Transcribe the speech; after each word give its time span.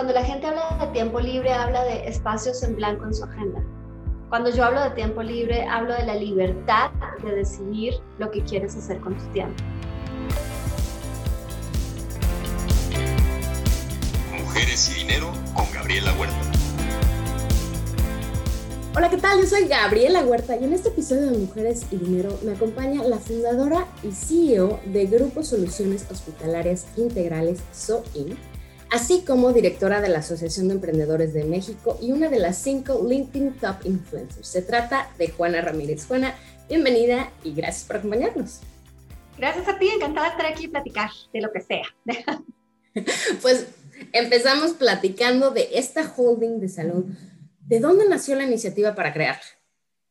cuando 0.00 0.14
la 0.14 0.24
gente 0.24 0.46
habla 0.46 0.78
de 0.80 0.86
tiempo 0.94 1.20
libre, 1.20 1.52
habla 1.52 1.84
de 1.84 2.08
espacios 2.08 2.62
en 2.62 2.74
blanco 2.74 3.04
en 3.04 3.12
su 3.12 3.22
agenda. 3.22 3.62
Cuando 4.30 4.48
yo 4.48 4.64
hablo 4.64 4.80
de 4.82 4.88
tiempo 4.92 5.22
libre, 5.22 5.66
hablo 5.66 5.92
de 5.92 6.06
la 6.06 6.14
libertad 6.14 6.90
de 7.22 7.34
decidir 7.34 7.92
lo 8.18 8.30
que 8.30 8.42
quieres 8.42 8.74
hacer 8.74 8.98
con 9.00 9.14
tu 9.18 9.24
tiempo. 9.34 9.62
Mujeres 14.38 14.90
y 14.90 15.00
Dinero 15.00 15.32
con 15.54 15.70
Gabriela 15.70 16.14
Huerta. 16.18 16.34
Hola, 18.96 19.10
¿qué 19.10 19.18
tal? 19.18 19.38
Yo 19.38 19.46
soy 19.46 19.68
Gabriela 19.68 20.24
Huerta 20.24 20.56
y 20.56 20.64
en 20.64 20.72
este 20.72 20.88
episodio 20.88 21.30
de 21.30 21.36
Mujeres 21.36 21.84
y 21.90 21.98
Dinero 21.98 22.38
me 22.42 22.52
acompaña 22.52 23.04
la 23.04 23.18
fundadora 23.18 23.86
y 24.02 24.12
CEO 24.12 24.80
de 24.86 25.04
Grupo 25.04 25.42
Soluciones 25.42 26.06
Hospitalarias 26.10 26.86
Integrales, 26.96 27.60
SOIN, 27.70 28.38
así 28.90 29.24
como 29.24 29.52
directora 29.52 30.00
de 30.00 30.08
la 30.08 30.18
Asociación 30.18 30.68
de 30.68 30.74
Emprendedores 30.74 31.32
de 31.32 31.44
México 31.44 31.96
y 32.02 32.12
una 32.12 32.28
de 32.28 32.40
las 32.40 32.58
cinco 32.58 33.04
LinkedIn 33.08 33.54
Top 33.54 33.76
Influencers. 33.84 34.46
Se 34.46 34.62
trata 34.62 35.08
de 35.16 35.28
Juana 35.30 35.60
Ramírez. 35.60 36.06
Juana, 36.06 36.34
bienvenida 36.68 37.30
y 37.44 37.54
gracias 37.54 37.84
por 37.84 37.96
acompañarnos. 37.96 38.60
Gracias 39.38 39.68
a 39.68 39.78
ti, 39.78 39.88
encantada 39.88 40.26
de 40.26 40.32
estar 40.32 40.46
aquí 40.46 40.64
y 40.64 40.68
platicar 40.68 41.10
de 41.32 41.40
lo 41.40 41.52
que 41.52 41.60
sea. 41.60 41.84
pues 43.42 43.68
empezamos 44.12 44.72
platicando 44.72 45.50
de 45.50 45.68
esta 45.74 46.12
holding 46.16 46.60
de 46.60 46.68
salud. 46.68 47.04
¿De 47.60 47.78
dónde 47.78 48.08
nació 48.08 48.34
la 48.34 48.44
iniciativa 48.44 48.94
para 48.96 49.12
crearla? 49.12 49.44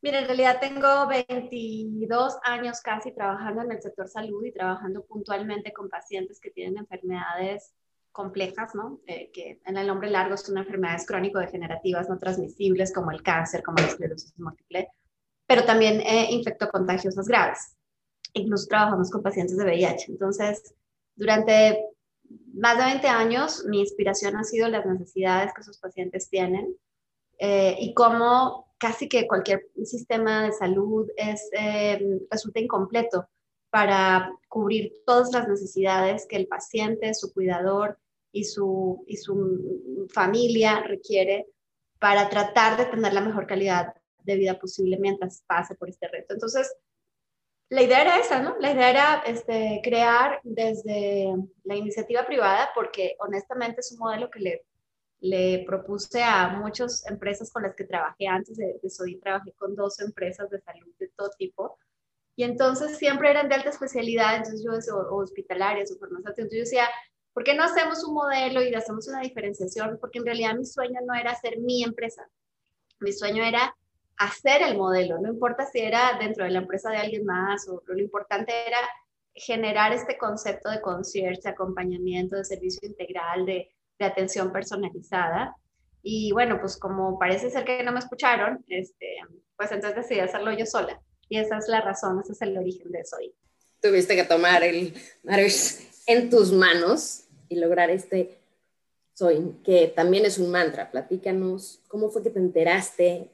Mira, 0.02 0.19
en 0.19 0.27
realidad 0.27 0.61
tengo 0.61 1.07
22 1.07 2.38
años 2.43 2.80
casi 2.80 3.11
trabajando 3.11 3.63
en 3.63 3.73
el 3.73 3.81
sector 3.81 4.07
salud 4.07 4.45
y 4.45 4.53
trabajando 4.53 5.03
puntualmente 5.03 5.73
con 5.73 5.89
pacientes 5.89 6.39
que 6.39 6.52
tienen 6.52 6.77
enfermedades 6.77 7.73
complejas, 8.11 8.75
¿no? 8.75 8.99
Eh, 9.05 9.29
que 9.31 9.61
en 9.65 9.77
el 9.77 9.88
nombre 9.88 10.09
largo 10.09 10.35
son 10.38 10.57
enfermedades 10.57 11.05
crónico-degenerativas 11.05 12.09
no 12.09 12.17
transmisibles 12.17 12.93
como 12.93 13.11
el 13.11 13.21
cáncer, 13.21 13.63
como 13.63 13.77
la 13.77 13.88
esclerosis 13.88 14.38
múltiple, 14.38 14.89
pero 15.47 15.65
también 15.65 16.02
eh, 16.02 16.27
infectocontagiosas 16.31 17.27
graves. 17.27 17.75
Incluso 18.33 18.67
trabajamos 18.67 19.09
con 19.09 19.23
pacientes 19.23 19.57
de 19.57 19.63
VIH. 19.63 20.11
Entonces, 20.11 20.75
durante 21.15 21.83
más 22.53 22.77
de 22.77 22.85
20 22.85 23.07
años, 23.07 23.65
mi 23.65 23.80
inspiración 23.80 24.35
ha 24.35 24.43
sido 24.43 24.67
las 24.69 24.85
necesidades 24.85 25.53
que 25.53 25.61
esos 25.61 25.80
pacientes 25.80 26.30
tienen 26.30 26.75
eh, 27.39 27.75
y 27.80 27.93
cómo 27.93 28.67
casi 28.77 29.09
que 29.09 29.27
cualquier 29.27 29.67
sistema 29.83 30.43
de 30.43 30.52
salud 30.52 31.07
es, 31.17 31.49
eh, 31.52 31.99
resulta 32.30 32.59
incompleto 32.59 33.27
para 33.70 34.31
cubrir 34.48 34.94
todas 35.06 35.31
las 35.31 35.48
necesidades 35.48 36.25
que 36.28 36.36
el 36.36 36.48
paciente, 36.48 37.14
su 37.14 37.34
cuidador 37.34 38.00
y 38.31 38.45
su, 38.45 39.03
y 39.08 39.17
su 39.17 40.08
familia 40.11 40.81
requiere 40.81 41.48
para 42.00 42.30
tratar 42.30 42.78
de 42.78 42.86
tener 42.86 43.14
la 43.14 43.22
mejor 43.22 43.45
calidad 43.45 43.94
de 44.23 44.36
vida 44.36 44.59
posible 44.59 44.98
mientras 45.00 45.44
pase 45.45 45.76
por 45.76 45.89
este 45.89 46.08
reto. 46.08 46.34
Entonces, 46.34 46.73
la 47.70 47.84
idea 47.84 48.02
era 48.02 48.17
esa, 48.17 48.42
¿no? 48.42 48.58
La 48.59 48.72
idea 48.72 48.89
era 48.89 49.23
este, 49.28 49.81
crear 49.83 50.39
desde 50.44 51.36
la 51.64 51.76
iniciativa 51.76 52.26
privada, 52.26 52.70
porque 52.73 53.16
honestamente 53.20 53.81
es 53.81 53.92
un 53.92 54.00
modelo 54.00 54.31
que 54.31 54.39
le, 54.39 54.66
le 55.20 55.64
propuse 55.67 56.23
a 56.23 56.50
muchas 56.50 57.06
empresas 57.08 57.52
con 57.52 57.64
las 57.64 57.76
que 57.76 57.83
trabajé 57.83 58.28
antes 58.28 58.58
de, 58.58 58.80
de 58.81 58.89
Sodi, 58.89 59.20
trabajé 59.20 59.52
con 59.54 59.76
dos 59.76 60.00
empresas 60.00 60.50
de 60.50 60.59
salud 60.61 60.92
de 60.98 61.09
todo 61.09 61.30
tipo, 61.38 61.78
y 62.40 62.45
entonces 62.45 62.98
siempre 62.98 63.30
eran 63.30 63.50
de 63.50 63.56
alta 63.56 63.70
especialidad, 63.70 64.38
entonces 64.38 64.64
yo 64.66 64.72
decía, 64.72 64.94
o, 64.95 65.18
hospitalarias 65.18 65.92
o 65.92 66.00
farmacéuticas, 66.00 66.38
entonces 66.38 66.58
yo 66.58 66.64
decía, 66.64 66.90
¿por 67.34 67.44
qué 67.44 67.54
no 67.54 67.66
hacemos 67.66 68.02
un 68.06 68.14
modelo 68.14 68.64
y 68.64 68.73
hacemos 68.73 69.10
una 69.10 69.20
diferenciación? 69.20 69.98
Porque 70.00 70.20
en 70.20 70.26
realidad 70.26 70.55
mi 70.55 70.66
sueño 70.66 71.02
no 71.05 71.14
era 71.16 71.32
hacer 71.32 71.60
mi 71.60 71.83
empresa, 71.83 72.26
mi 73.02 73.11
sueño 73.11 73.44
era 73.44 73.76
hacer 74.16 74.61
el 74.61 74.78
modelo, 74.78 75.20
no 75.20 75.28
importa 75.28 75.66
si 75.66 75.80
era 75.80 76.17
dentro 76.17 76.45
de 76.45 76.52
la 76.52 76.60
empresa 76.60 76.89
de 76.92 76.99
alguien 76.99 77.26
más, 77.26 77.67
o 77.67 77.83
lo 77.86 77.99
importante 77.99 78.54
era 78.66 78.80
generar 79.33 79.92
este 79.92 80.17
concepto 80.17 80.70
de 80.70 80.80
concierge, 80.80 81.42
de 81.44 81.49
acompañamiento, 81.49 82.38
de 82.38 82.45
servicio 82.45 82.88
integral, 82.88 83.45
de, 83.45 83.70
de, 83.99 84.05
atención 84.05 84.54
personalizada. 84.54 85.58
Y 86.02 86.32
bueno, 86.32 86.58
pues 86.61 86.78
como 86.78 87.20
parece 87.20 87.49
ser 87.49 87.66
que 87.66 87.83
no 87.83 87.92
me 87.92 87.99
escucharon, 87.99 88.64
este, 88.70 89.17
pues 89.58 89.73
entonces 89.73 90.08
decidí 90.08 90.22
hacerlo 90.22 90.54
yo 90.54 90.66
sola. 90.66 91.02
Y 91.30 91.38
esa 91.38 91.58
es 91.58 91.67
la 91.67 91.82
razón, 91.82 92.20
ese 92.20 92.34
es 92.34 92.42
el 92.42 92.58
origen 92.58 92.92
de 92.92 93.00
eso. 93.02 93.17
Tuviste 93.82 94.16
que 94.16 94.23
tomar 94.23 94.64
el 94.64 94.94
en 96.08 96.30
tus 96.30 96.52
manos 96.52 97.26
y 97.48 97.56
lograr 97.56 97.92
este 97.92 98.40
soy, 99.14 99.56
que 99.64 99.88
también 99.88 100.26
es 100.26 100.40
un 100.40 100.50
mantra. 100.50 100.90
Platícanos, 100.90 101.84
¿cómo 101.88 102.10
fue 102.10 102.23
que 102.23 102.30
te 102.30 102.40
enteraste 102.40 103.30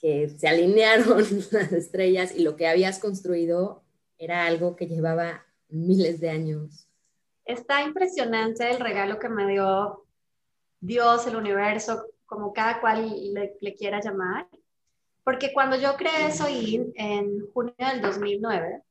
que 0.00 0.28
se 0.28 0.48
alinearon 0.48 1.18
las 1.50 1.72
estrellas 1.72 2.32
y 2.34 2.42
lo 2.42 2.56
que 2.56 2.66
habías 2.66 2.98
construido 2.98 3.82
era 4.16 4.46
algo 4.46 4.74
que 4.74 4.86
llevaba 4.86 5.44
miles 5.68 6.20
de 6.20 6.30
años? 6.30 6.88
Está 7.44 7.82
impresionante 7.82 8.70
el 8.70 8.80
regalo 8.80 9.18
que 9.18 9.28
me 9.28 9.46
dio 9.46 10.06
Dios, 10.80 11.26
el 11.26 11.36
universo, 11.36 12.06
como 12.24 12.52
cada 12.52 12.80
cual 12.80 13.34
le, 13.34 13.56
le 13.60 13.74
quiera 13.74 14.00
llamar 14.00 14.48
porque 15.24 15.52
cuando 15.52 15.76
yo 15.76 15.96
creé 15.96 16.30
Soin 16.30 16.92
en 16.94 17.50
junio 17.52 17.74
del 17.78 18.02
2009, 18.02 18.82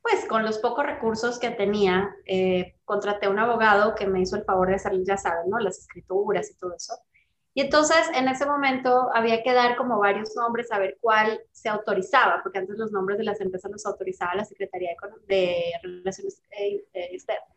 pues 0.00 0.24
con 0.26 0.44
los 0.44 0.58
pocos 0.58 0.86
recursos 0.86 1.38
que 1.38 1.50
tenía, 1.50 2.14
eh, 2.24 2.76
contraté 2.84 3.26
a 3.26 3.30
un 3.30 3.38
abogado 3.38 3.94
que 3.94 4.06
me 4.06 4.20
hizo 4.20 4.36
el 4.36 4.44
favor 4.44 4.68
de 4.68 4.76
hacer, 4.76 4.92
ya 5.04 5.16
saben, 5.16 5.50
¿no? 5.50 5.58
Las 5.58 5.78
escrituras 5.78 6.50
y 6.50 6.54
todo 6.54 6.74
eso. 6.74 6.94
Y 7.54 7.62
entonces 7.62 8.08
en 8.14 8.28
ese 8.28 8.46
momento 8.46 9.10
había 9.14 9.42
que 9.42 9.52
dar 9.52 9.76
como 9.76 9.98
varios 9.98 10.36
nombres 10.36 10.70
a 10.70 10.78
ver 10.78 10.98
cuál 11.00 11.40
se 11.52 11.68
autorizaba, 11.68 12.40
porque 12.42 12.58
antes 12.58 12.76
los 12.76 12.92
nombres 12.92 13.18
de 13.18 13.24
las 13.24 13.40
empresas 13.40 13.70
los 13.70 13.86
autorizaba 13.86 14.34
la 14.34 14.44
Secretaría 14.44 14.90
de, 15.26 15.72
Relaciones 15.82 16.42
eh, 16.50 16.84
eh, 16.92 17.08
Externas. 17.12 17.55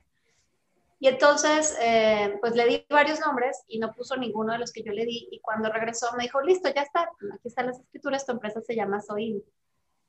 Y 1.02 1.08
entonces, 1.08 1.78
eh, 1.82 2.38
pues 2.42 2.56
le 2.56 2.68
di 2.68 2.86
varios 2.90 3.22
nombres 3.22 3.64
y 3.68 3.80
no 3.80 3.94
puso 3.94 4.18
ninguno 4.18 4.52
de 4.52 4.60
los 4.60 4.74
que 4.74 4.84
yo 4.84 4.92
le 4.92 5.06
di. 5.06 5.30
Y 5.32 5.40
cuando 5.40 5.72
regresó 5.72 6.08
me 6.18 6.24
dijo, 6.24 6.42
listo, 6.42 6.70
ya 6.76 6.82
está, 6.82 7.04
aquí 7.34 7.48
están 7.48 7.68
las 7.68 7.80
escrituras, 7.80 8.26
tu 8.26 8.34
empresa 8.34 8.60
se 8.62 8.76
llama 8.76 9.00
Soin. 9.00 9.42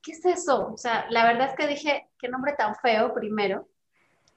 ¿Qué 0.03 0.13
es 0.13 0.25
eso? 0.25 0.73
O 0.73 0.77
sea, 0.77 1.07
la 1.11 1.25
verdad 1.25 1.51
es 1.51 1.57
que 1.57 1.69
dije, 1.69 2.09
qué 2.19 2.29
nombre 2.29 2.55
tan 2.55 2.75
feo 2.75 3.15
primero, 3.15 3.69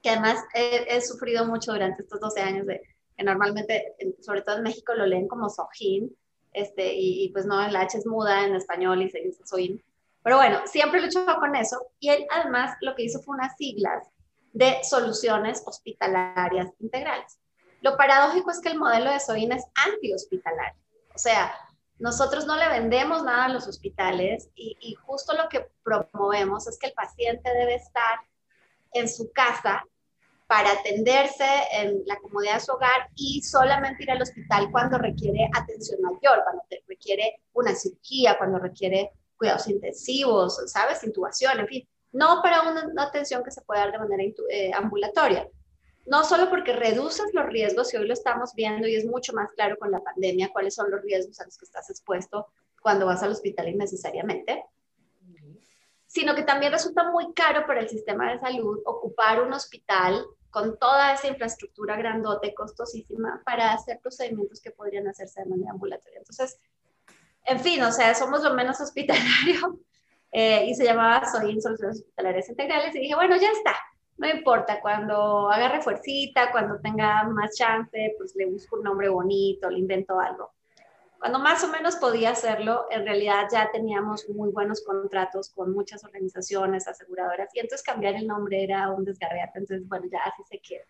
que 0.04 0.12
además 0.12 0.44
he, 0.54 1.02
sufrido 1.02 1.46
mucho 1.46 1.72
durante 1.72 2.04
estos 2.04 2.20
12 2.20 2.42
años 2.42 2.68
de 2.68 2.82
que 3.18 3.24
normalmente, 3.24 3.96
sobre 4.22 4.42
todo 4.44 4.58
en 4.58 4.64
México, 4.64 4.94
lo 4.94 5.08
leen 5.08 5.28
como 5.28 5.50
Soin, 5.50 6.16
este, 6.52 6.94
y, 6.94 7.30
pues 7.30 7.48
no, 7.48 7.68
la 7.68 7.82
H 7.82 7.98
es 7.98 8.06
muda 8.06 8.46
en 8.46 8.54
español 8.56 9.02
y 9.02 9.10
se 9.10 9.22
dice 9.22 9.44
Soin. 9.44 9.82
Pero 10.22 10.38
bueno, 10.38 10.62
siempre 10.66 11.02
luchó 11.02 11.26
con 11.40 11.56
eso. 11.56 11.88
Y 12.00 12.10
él 12.10 12.28
además 12.30 12.78
lo 12.82 12.94
que 12.96 13.04
hizo 13.04 13.20
fue 13.22 13.36
unas 13.36 13.58
siglas 13.58 14.08
de 14.54 14.84
soluciones 14.84 15.64
hospitalarias 15.66 16.70
integrales. 16.80 17.40
Lo 17.82 17.98
paradójico 17.98 18.52
es 18.52 18.62
que 18.62 18.70
el 18.70 18.80
modelo 18.80 19.12
de 19.12 19.20
Soin 19.20 19.52
es 19.52 19.66
anti-hospitalario. 19.76 20.82
O 21.14 21.18
sea, 21.18 21.54
nosotros 22.00 22.46
no 22.46 22.56
le 22.56 22.70
vendemos 22.70 23.24
nada 23.24 23.46
a 23.46 23.50
los 23.50 23.68
hospitales 23.68 24.50
y, 24.56 24.78
y, 24.80 24.94
justo 24.94 25.34
lo 25.36 25.50
que 25.50 25.68
promovemos 25.84 26.68
es 26.68 26.78
que 26.78 26.88
el 26.88 26.94
paciente 26.94 27.50
debe 27.54 27.76
estar 27.76 28.20
en 28.94 29.10
su 29.10 29.32
casa 29.32 29.84
para 30.48 30.72
atenderse 30.72 31.46
en 31.72 32.04
la 32.06 32.18
comodidad 32.18 32.56
de 32.56 32.60
su 32.60 32.72
hogar 32.74 33.10
y 33.16 33.42
solamente 33.42 34.04
ir 34.04 34.12
al 34.12 34.22
hospital 34.22 34.70
cuando 34.72 34.98
requiere 34.98 35.50
atención 35.56 36.02
mayor, 36.02 36.44
cuando 36.44 36.64
requiere 36.88 37.42
una 37.54 37.74
cirugía, 37.74 38.38
cuando 38.38 38.60
requiere 38.60 39.12
cuidados 39.36 39.68
intensivos, 39.68 40.62
¿sabes? 40.68 41.04
Intubación, 41.04 41.60
en 41.60 41.68
fin 41.68 41.88
no 42.14 42.42
para 42.42 42.62
una, 42.62 43.04
atención 43.04 43.44
que 43.44 43.52
se 43.52 43.62
puede 43.62 43.82
dar 43.82 43.92
de 43.92 44.00
manera 44.00 44.24
eh, 44.50 44.72
ambulatoria. 44.74 45.50
No 46.06 46.24
solo 46.24 46.50
porque 46.50 46.74
reduces 46.74 47.34
los 47.34 47.46
riesgos, 47.48 47.94
y 47.94 47.98
hoy 47.98 48.08
lo 48.08 48.14
estamos 48.14 48.54
viendo 48.56 48.88
y 48.88 48.96
es 48.96 49.06
mucho 49.06 49.34
más 49.34 49.52
claro 49.52 49.78
con 49.78 49.90
la 49.90 50.02
pandemia 50.02 50.50
cuáles 50.52 50.76
son 50.76 50.92
los 50.92 51.02
riesgos 51.02 51.40
a 51.40 51.46
los 51.46 51.58
que 51.58 51.66
estás 51.66 51.90
expuesto 51.90 52.48
cuando 52.82 53.06
vas 53.06 53.24
al 53.24 53.32
hospital 53.32 53.70
innecesariamente, 53.70 54.66
sino 56.06 56.36
que 56.36 56.44
también 56.44 56.72
resulta 56.72 57.10
muy 57.10 57.34
caro 57.34 57.66
para 57.66 57.80
el 57.80 57.90
sistema 57.90 58.32
de 58.32 58.40
salud 58.40 58.82
ocupar 58.86 59.42
un 59.42 59.54
hospital 59.54 60.24
con 60.52 60.78
toda 60.78 61.14
esa 61.14 61.28
infraestructura 61.28 61.96
grandote, 61.96 62.54
costosísima, 62.54 63.42
para 63.44 63.74
hacer 63.74 64.00
procedimientos 64.00 64.62
que 64.62 64.70
podrían 64.70 65.08
hacerse 65.08 65.42
de 65.42 65.50
manera 65.50 65.72
ambulatoria. 65.72 66.20
Entonces, 66.20 66.60
en 67.46 67.60
fin, 67.60 67.82
o 67.82 67.92
sea, 67.92 68.14
somos 68.14 68.44
lo 68.44 68.54
menos 68.54 68.80
hospitalario 68.80 69.80
eh, 70.34 70.66
y 70.66 70.74
se 70.74 70.84
llamaba 70.84 71.24
Soy 71.32 71.52
en 71.52 71.62
Soluciones 71.62 72.00
Hospitalarias 72.00 72.50
Integrales 72.50 72.96
y 72.96 73.00
dije, 73.02 73.14
bueno, 73.14 73.38
ya 73.38 73.52
está, 73.52 73.76
no 74.18 74.28
importa, 74.28 74.82
cuando 74.82 75.50
haga 75.52 75.70
refuercita, 75.70 76.52
cuando 76.52 76.80
tenga 76.80 77.24
más 77.26 77.56
chance, 77.56 78.16
pues 78.18 78.36
le 78.36 78.48
busco 78.48 78.78
un 78.78 78.84
nombre 78.84 79.10
bonito, 79.10 79.70
le 79.70 79.80
invento 79.80 80.20
algo. 80.20 80.54
Cuando 81.20 81.40
más 81.40 81.64
o 81.64 81.68
menos 81.68 81.96
podía 81.98 82.32
hacerlo, 82.32 82.86
en 82.90 83.06
realidad 83.06 83.48
ya 83.52 83.70
teníamos 83.72 84.28
muy 84.28 84.52
buenos 84.52 84.84
contratos 84.84 85.52
con 85.52 85.72
muchas 85.72 86.04
organizaciones 86.04 86.88
aseguradoras 86.88 87.50
y 87.54 87.60
entonces 87.60 87.86
cambiar 87.86 88.16
el 88.16 88.28
nombre 88.28 88.64
era 88.64 88.90
un 88.90 89.06
desgarriate, 89.06 89.60
entonces 89.60 89.88
bueno, 89.88 90.08
ya 90.12 90.20
así 90.20 90.44
se 90.50 90.60
queda. 90.60 90.84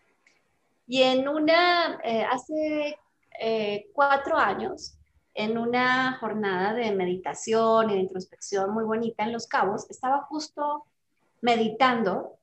Y 0.86 1.02
en 1.02 1.28
una, 1.28 2.00
eh, 2.02 2.24
hace 2.24 2.98
eh, 3.38 3.90
cuatro 3.92 4.36
años 4.36 4.98
en 5.34 5.58
una 5.58 6.16
jornada 6.18 6.72
de 6.72 6.92
meditación 6.92 7.90
y 7.90 7.94
de 7.94 8.00
introspección 8.00 8.70
muy 8.72 8.84
bonita 8.84 9.24
en 9.24 9.32
Los 9.32 9.46
Cabos. 9.46 9.90
Estaba 9.90 10.22
justo 10.22 10.84
meditando 11.40 12.38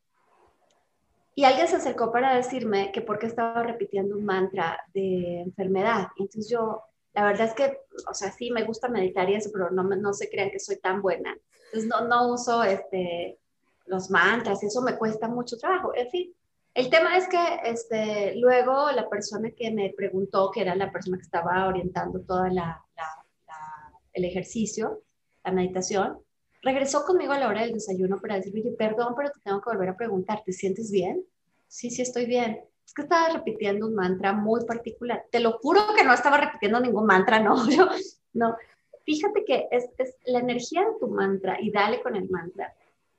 y 1.34 1.46
alguien 1.46 1.68
se 1.68 1.78
acercó 1.78 2.12
para 2.12 2.36
decirme 2.36 2.92
que 2.92 3.02
porque 3.02 3.28
estaba 3.28 3.64
repitiendo 3.64 4.16
un 4.16 4.26
mantra 4.26 4.80
de 4.94 5.40
enfermedad. 5.40 6.10
Entonces 6.18 6.50
yo, 6.50 6.84
la 7.14 7.24
verdad 7.24 7.48
es 7.48 7.54
que, 7.54 7.80
o 8.10 8.14
sea, 8.14 8.32
sí 8.32 8.52
me 8.52 8.64
gusta 8.64 8.90
meditar 8.90 9.30
y 9.30 9.36
eso, 9.36 9.50
pero 9.52 9.72
no, 9.72 9.84
no 9.84 10.14
se 10.14 10.30
crean 10.30 10.52
que 10.52 10.60
soy 10.60 10.76
tan 10.78 11.02
buena. 11.02 11.36
Entonces 11.66 11.90
no, 11.90 12.02
no 12.08 12.28
uso 12.28 12.64
este, 12.64 13.40
los 13.86 14.10
mantras, 14.10 14.62
eso 14.64 14.82
me 14.82 14.98
cuesta 14.98 15.30
mucho 15.30 15.58
trabajo. 15.58 15.94
En 15.96 16.10
fin, 16.10 16.36
el 16.73 16.89
tema 16.89 17.18
es 17.18 17.27
que 17.27 17.59
este, 17.65 18.35
luego 18.38 18.91
la 18.91 19.09
persona 19.09 19.51
que 19.51 19.71
me 19.71 19.94
preguntó, 19.95 20.51
que 20.51 20.62
era 20.62 20.75
la 20.75 20.91
persona 20.91 21.18
que 21.18 21.23
estaba 21.23 21.68
orientando 21.68 22.21
todo 22.21 22.45
el 22.45 24.25
ejercicio, 24.25 25.01
la 25.44 25.51
meditación, 25.51 26.19
regresó 26.62 27.03
conmigo 27.03 27.33
a 27.33 27.39
la 27.39 27.50
hora 27.50 27.62
del 27.62 27.73
desayuno 27.73 28.19
para 28.21 28.35
decirme, 28.35 28.62
oye, 28.62 28.75
perdón, 28.77 29.15
pero 29.18 29.31
te 29.31 29.39
tengo 29.41 29.62
que 29.62 29.69
volver 29.69 29.89
a 29.89 29.97
preguntar, 29.97 30.44
¿te 30.45 30.53
sientes 30.53 30.91
bien? 30.91 31.25
Sí, 31.68 31.89
sí, 31.89 32.01
estoy 32.03 32.25
bien. 32.25 32.62
Es 32.85 32.94
que 32.94 33.01
estaba 33.01 33.29
repitiendo 33.29 33.88
un 33.88 33.95
mantra 33.95 34.31
muy 34.33 34.63
particular. 34.65 35.25
Te 35.31 35.39
lo 35.39 35.53
juro 35.59 35.81
que 35.95 36.03
no 36.03 36.13
estaba 36.13 36.38
repitiendo 36.38 36.79
ningún 36.79 37.06
mantra, 37.06 37.39
no, 37.39 37.69
yo, 37.69 37.89
no. 38.33 38.56
Fíjate 39.03 39.44
que 39.44 39.68
es, 39.71 39.89
es 39.97 40.15
la 40.25 40.39
energía 40.39 40.81
de 40.81 41.00
tu 41.00 41.07
mantra 41.07 41.57
y 41.59 41.71
dale 41.71 42.01
con 42.01 42.15
el 42.15 42.29
mantra 42.29 42.73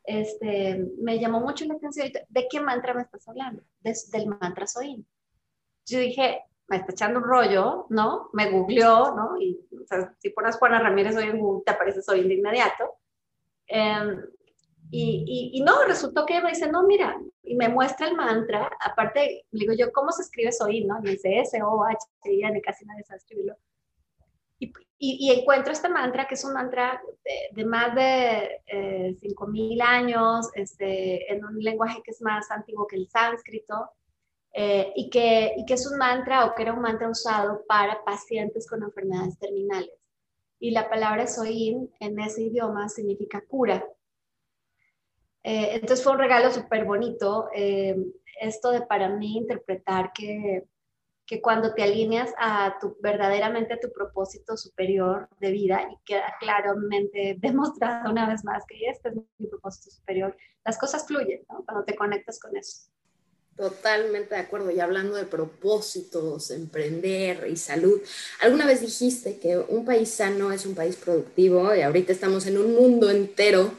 este, 0.04 0.84
me 1.00 1.18
llamó 1.18 1.40
mucho 1.40 1.64
la 1.64 1.74
atención. 1.74 2.10
¿De 2.28 2.48
qué 2.50 2.60
mantra 2.60 2.94
me 2.94 3.02
estás 3.02 3.26
hablando? 3.28 3.62
del 3.82 4.26
mantra 4.26 4.66
Soin. 4.66 5.06
Yo 5.86 5.98
dije, 5.98 6.42
me 6.68 6.76
está 6.76 6.92
echando 6.92 7.18
un 7.18 7.24
rollo, 7.24 7.86
¿no? 7.90 8.30
Me 8.32 8.50
googleó, 8.50 9.14
¿no? 9.14 9.40
Y 9.40 9.60
o 9.82 9.86
sea, 9.86 10.14
si 10.18 10.30
pones 10.30 10.56
Juana 10.56 10.80
Ramírez 10.80 11.16
hoy 11.16 11.24
en 11.24 11.38
Google, 11.38 11.62
te 11.64 11.72
aparece 11.72 12.02
Soin 12.02 12.26
de 12.26 12.34
inmediato. 12.34 12.94
Em, 13.66 14.20
y, 14.90 15.50
y, 15.54 15.60
no, 15.62 15.84
resultó 15.84 16.26
que 16.26 16.40
me 16.42 16.50
dice, 16.50 16.70
no, 16.70 16.82
mira, 16.82 17.18
y 17.42 17.56
me 17.56 17.68
muestra 17.68 18.08
el 18.08 18.16
mantra. 18.16 18.70
Aparte, 18.80 19.46
digo 19.50 19.72
yo, 19.72 19.90
¿cómo 19.92 20.12
se 20.12 20.22
escribe 20.22 20.52
Soin, 20.52 20.86
no? 20.86 21.00
Y 21.02 21.12
dice 21.12 21.40
S-O-H-I-N, 21.40 22.60
casi 22.60 22.84
nadie 22.84 23.04
sabe 23.04 23.18
escribirlo. 23.18 23.56
Y, 24.98 25.32
encuentro 25.32 25.72
este 25.72 25.88
mantra, 25.88 26.28
que 26.28 26.34
es 26.34 26.44
un 26.44 26.52
mantra 26.52 27.02
de, 27.52 27.64
más 27.64 27.94
de 27.94 28.60
eh, 28.66 29.16
5.000 29.20 29.82
años, 29.82 30.48
este, 30.54 31.32
en 31.32 31.44
un 31.44 31.58
lenguaje 31.58 32.00
que 32.04 32.12
es 32.12 32.22
más 32.22 32.50
antiguo 32.50 32.86
que 32.86 32.96
el 32.96 33.08
sánscrito, 33.08 33.90
eh, 34.52 34.92
y, 34.94 35.10
que, 35.10 35.54
y 35.56 35.64
que 35.64 35.74
es 35.74 35.90
un 35.90 35.98
mantra 35.98 36.44
o 36.44 36.54
que 36.54 36.62
era 36.62 36.74
un 36.74 36.82
mantra 36.82 37.08
usado 37.08 37.64
para 37.66 38.04
pacientes 38.04 38.68
con 38.68 38.82
enfermedades 38.82 39.38
terminales. 39.38 39.90
Y 40.60 40.70
la 40.70 40.88
palabra 40.88 41.26
soin 41.26 41.90
en 41.98 42.20
ese 42.20 42.42
idioma 42.42 42.88
significa 42.88 43.40
cura. 43.40 43.84
Eh, 45.42 45.74
entonces 45.74 46.04
fue 46.04 46.12
un 46.12 46.18
regalo 46.18 46.52
súper 46.52 46.84
bonito 46.84 47.48
eh, 47.52 47.96
esto 48.40 48.70
de 48.70 48.82
para 48.82 49.08
mí 49.08 49.38
interpretar 49.38 50.12
que 50.12 50.64
que 51.32 51.40
cuando 51.40 51.72
te 51.72 51.82
alineas 51.82 52.30
a 52.36 52.76
tu, 52.78 52.94
verdaderamente 53.00 53.72
a 53.72 53.80
tu 53.80 53.90
propósito 53.90 54.54
superior 54.54 55.30
de 55.40 55.50
vida 55.50 55.88
y 55.90 55.96
queda 56.04 56.34
claramente 56.38 57.36
demostrado 57.40 58.10
una 58.10 58.28
vez 58.28 58.44
más 58.44 58.64
que 58.68 58.76
este 58.90 59.08
es 59.08 59.14
mi 59.38 59.46
propósito 59.46 59.90
superior, 59.90 60.36
las 60.62 60.76
cosas 60.76 61.06
fluyen, 61.06 61.42
¿no? 61.48 61.64
Cuando 61.64 61.86
te 61.86 61.96
conectas 61.96 62.38
con 62.38 62.54
eso. 62.54 62.82
Totalmente 63.56 64.34
de 64.34 64.42
acuerdo. 64.42 64.70
Y 64.72 64.80
hablando 64.80 65.14
de 65.16 65.24
propósitos, 65.24 66.50
emprender 66.50 67.46
y 67.48 67.56
salud, 67.56 68.02
alguna 68.42 68.66
vez 68.66 68.82
dijiste 68.82 69.38
que 69.38 69.56
un 69.56 69.86
país 69.86 70.10
sano 70.10 70.52
es 70.52 70.66
un 70.66 70.74
país 70.74 70.96
productivo 70.96 71.74
y 71.74 71.80
ahorita 71.80 72.12
estamos 72.12 72.46
en 72.46 72.58
un 72.58 72.74
mundo 72.74 73.08
entero 73.08 73.72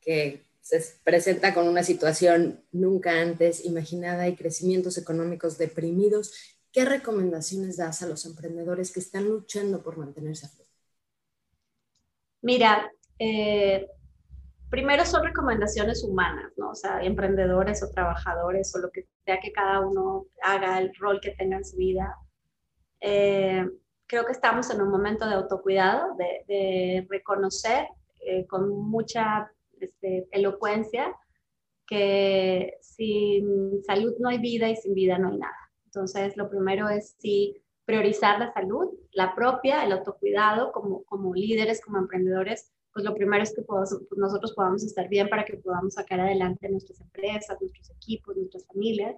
que 0.00 0.46
se 0.60 0.80
presenta 1.02 1.54
con 1.54 1.66
una 1.66 1.82
situación 1.82 2.62
nunca 2.70 3.20
antes 3.20 3.64
imaginada 3.64 4.28
y 4.28 4.36
crecimientos 4.36 4.96
económicos 4.96 5.58
deprimidos 5.58 6.57
¿qué 6.72 6.84
recomendaciones 6.84 7.76
das 7.76 8.02
a 8.02 8.06
los 8.06 8.24
emprendedores 8.26 8.92
que 8.92 9.00
están 9.00 9.28
luchando 9.28 9.82
por 9.82 9.96
mantenerse 9.96 10.46
a 10.46 10.48
flote? 10.48 10.70
Mira, 12.42 12.90
eh, 13.18 13.88
primero 14.70 15.04
son 15.04 15.24
recomendaciones 15.24 16.04
humanas, 16.04 16.52
¿no? 16.56 16.70
O 16.70 16.74
sea, 16.74 17.02
emprendedores 17.02 17.82
o 17.82 17.90
trabajadores 17.90 18.74
o 18.74 18.78
lo 18.78 18.90
que 18.90 19.06
sea 19.24 19.40
que 19.40 19.52
cada 19.52 19.80
uno 19.80 20.26
haga, 20.42 20.78
el 20.78 20.94
rol 20.94 21.20
que 21.20 21.32
tenga 21.32 21.56
en 21.56 21.64
su 21.64 21.76
vida. 21.76 22.16
Eh, 23.00 23.66
creo 24.06 24.24
que 24.24 24.32
estamos 24.32 24.70
en 24.70 24.80
un 24.80 24.90
momento 24.90 25.28
de 25.28 25.34
autocuidado, 25.34 26.16
de, 26.16 27.06
reconocer 27.08 27.88
eh, 28.20 28.46
con 28.46 28.68
mucha 28.68 29.50
este, 29.80 30.28
elocuencia 30.32 31.14
que 31.86 32.76
sin 32.80 33.82
salud 33.84 34.14
no 34.18 34.28
hay 34.28 34.38
vida 34.38 34.68
y 34.68 34.76
sin 34.76 34.94
vida 34.94 35.18
no 35.18 35.28
hay 35.28 35.38
nada. 35.38 35.67
Entonces, 35.88 36.36
lo 36.36 36.50
primero 36.50 36.88
es 36.90 37.16
sí 37.18 37.56
priorizar 37.86 38.38
la 38.38 38.52
salud, 38.52 38.90
la 39.12 39.34
propia, 39.34 39.82
el 39.82 39.92
autocuidado 39.92 40.72
como, 40.72 41.02
como 41.04 41.34
líderes, 41.34 41.80
como 41.80 41.96
emprendedores, 41.96 42.70
pues 42.92 43.02
lo 43.06 43.14
primero 43.14 43.42
es 43.42 43.54
que 43.54 43.62
pues 43.62 43.96
nosotros 44.16 44.52
podamos 44.52 44.84
estar 44.84 45.08
bien 45.08 45.30
para 45.30 45.46
que 45.46 45.56
podamos 45.56 45.94
sacar 45.94 46.20
adelante 46.20 46.68
nuestras 46.68 47.00
empresas, 47.00 47.56
nuestros 47.58 47.90
equipos, 47.90 48.36
nuestras 48.36 48.66
familias. 48.66 49.16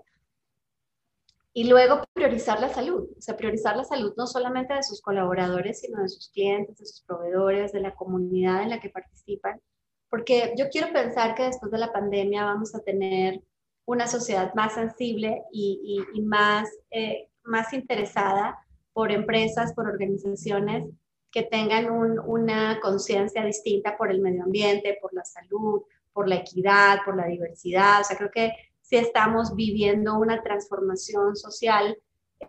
Y 1.53 1.65
luego 1.69 2.05
priorizar 2.13 2.61
la 2.61 2.69
salud, 2.69 3.09
o 3.19 3.21
sea, 3.21 3.37
priorizar 3.37 3.77
la 3.77 3.83
salud 3.83 4.15
no 4.17 4.29
solamente 4.29 4.75
de 4.75 4.85
sus 4.85 5.03
colaboradores, 5.03 5.81
sino 5.81 6.01
de 6.03 6.09
sus 6.09 6.29
clientes, 6.29 6.79
de 6.79 6.87
sus 6.87 7.01
proveedores, 7.03 7.73
de 7.73 7.81
la 7.81 7.97
comunidad 7.97 8.63
en 8.63 8.71
la 8.71 8.79
que 8.79 8.91
participan, 8.91 9.61
porque 10.09 10.55
yo 10.57 10.69
quiero 10.69 10.93
pensar 10.93 11.35
que 11.35 11.45
después 11.45 11.73
de 11.73 11.79
la 11.79 11.93
pandemia 11.93 12.45
vamos 12.45 12.73
a 12.77 12.81
tener 12.81 13.43
una 13.91 14.07
sociedad 14.07 14.55
más 14.55 14.75
sensible 14.75 15.43
y, 15.51 16.05
más, 16.23 16.69
eh, 16.93 17.29
más 17.43 17.73
interesada 17.73 18.57
por 18.93 19.11
empresas, 19.11 19.75
por 19.75 19.89
organizaciones 19.89 20.89
que 21.33 21.43
tengan 21.43 21.91
una 21.91 22.79
conciencia 22.81 23.45
distinta 23.45 23.97
por 23.97 24.13
el 24.13 24.21
medio 24.21 24.45
ambiente, 24.45 24.97
por 25.03 25.13
la 25.13 25.25
salud, 25.25 25.83
por 26.13 26.29
la 26.29 26.37
equidad, 26.37 26.99
por 27.05 27.17
la 27.17 27.27
diversidad. 27.27 28.03
O 28.03 28.05
sea, 28.05 28.17
creo 28.17 28.31
que 28.31 28.53
sí 28.81 28.95
estamos 28.97 29.57
viviendo 29.57 30.17
una 30.19 30.41
transformación 30.41 31.35
social 31.35 31.99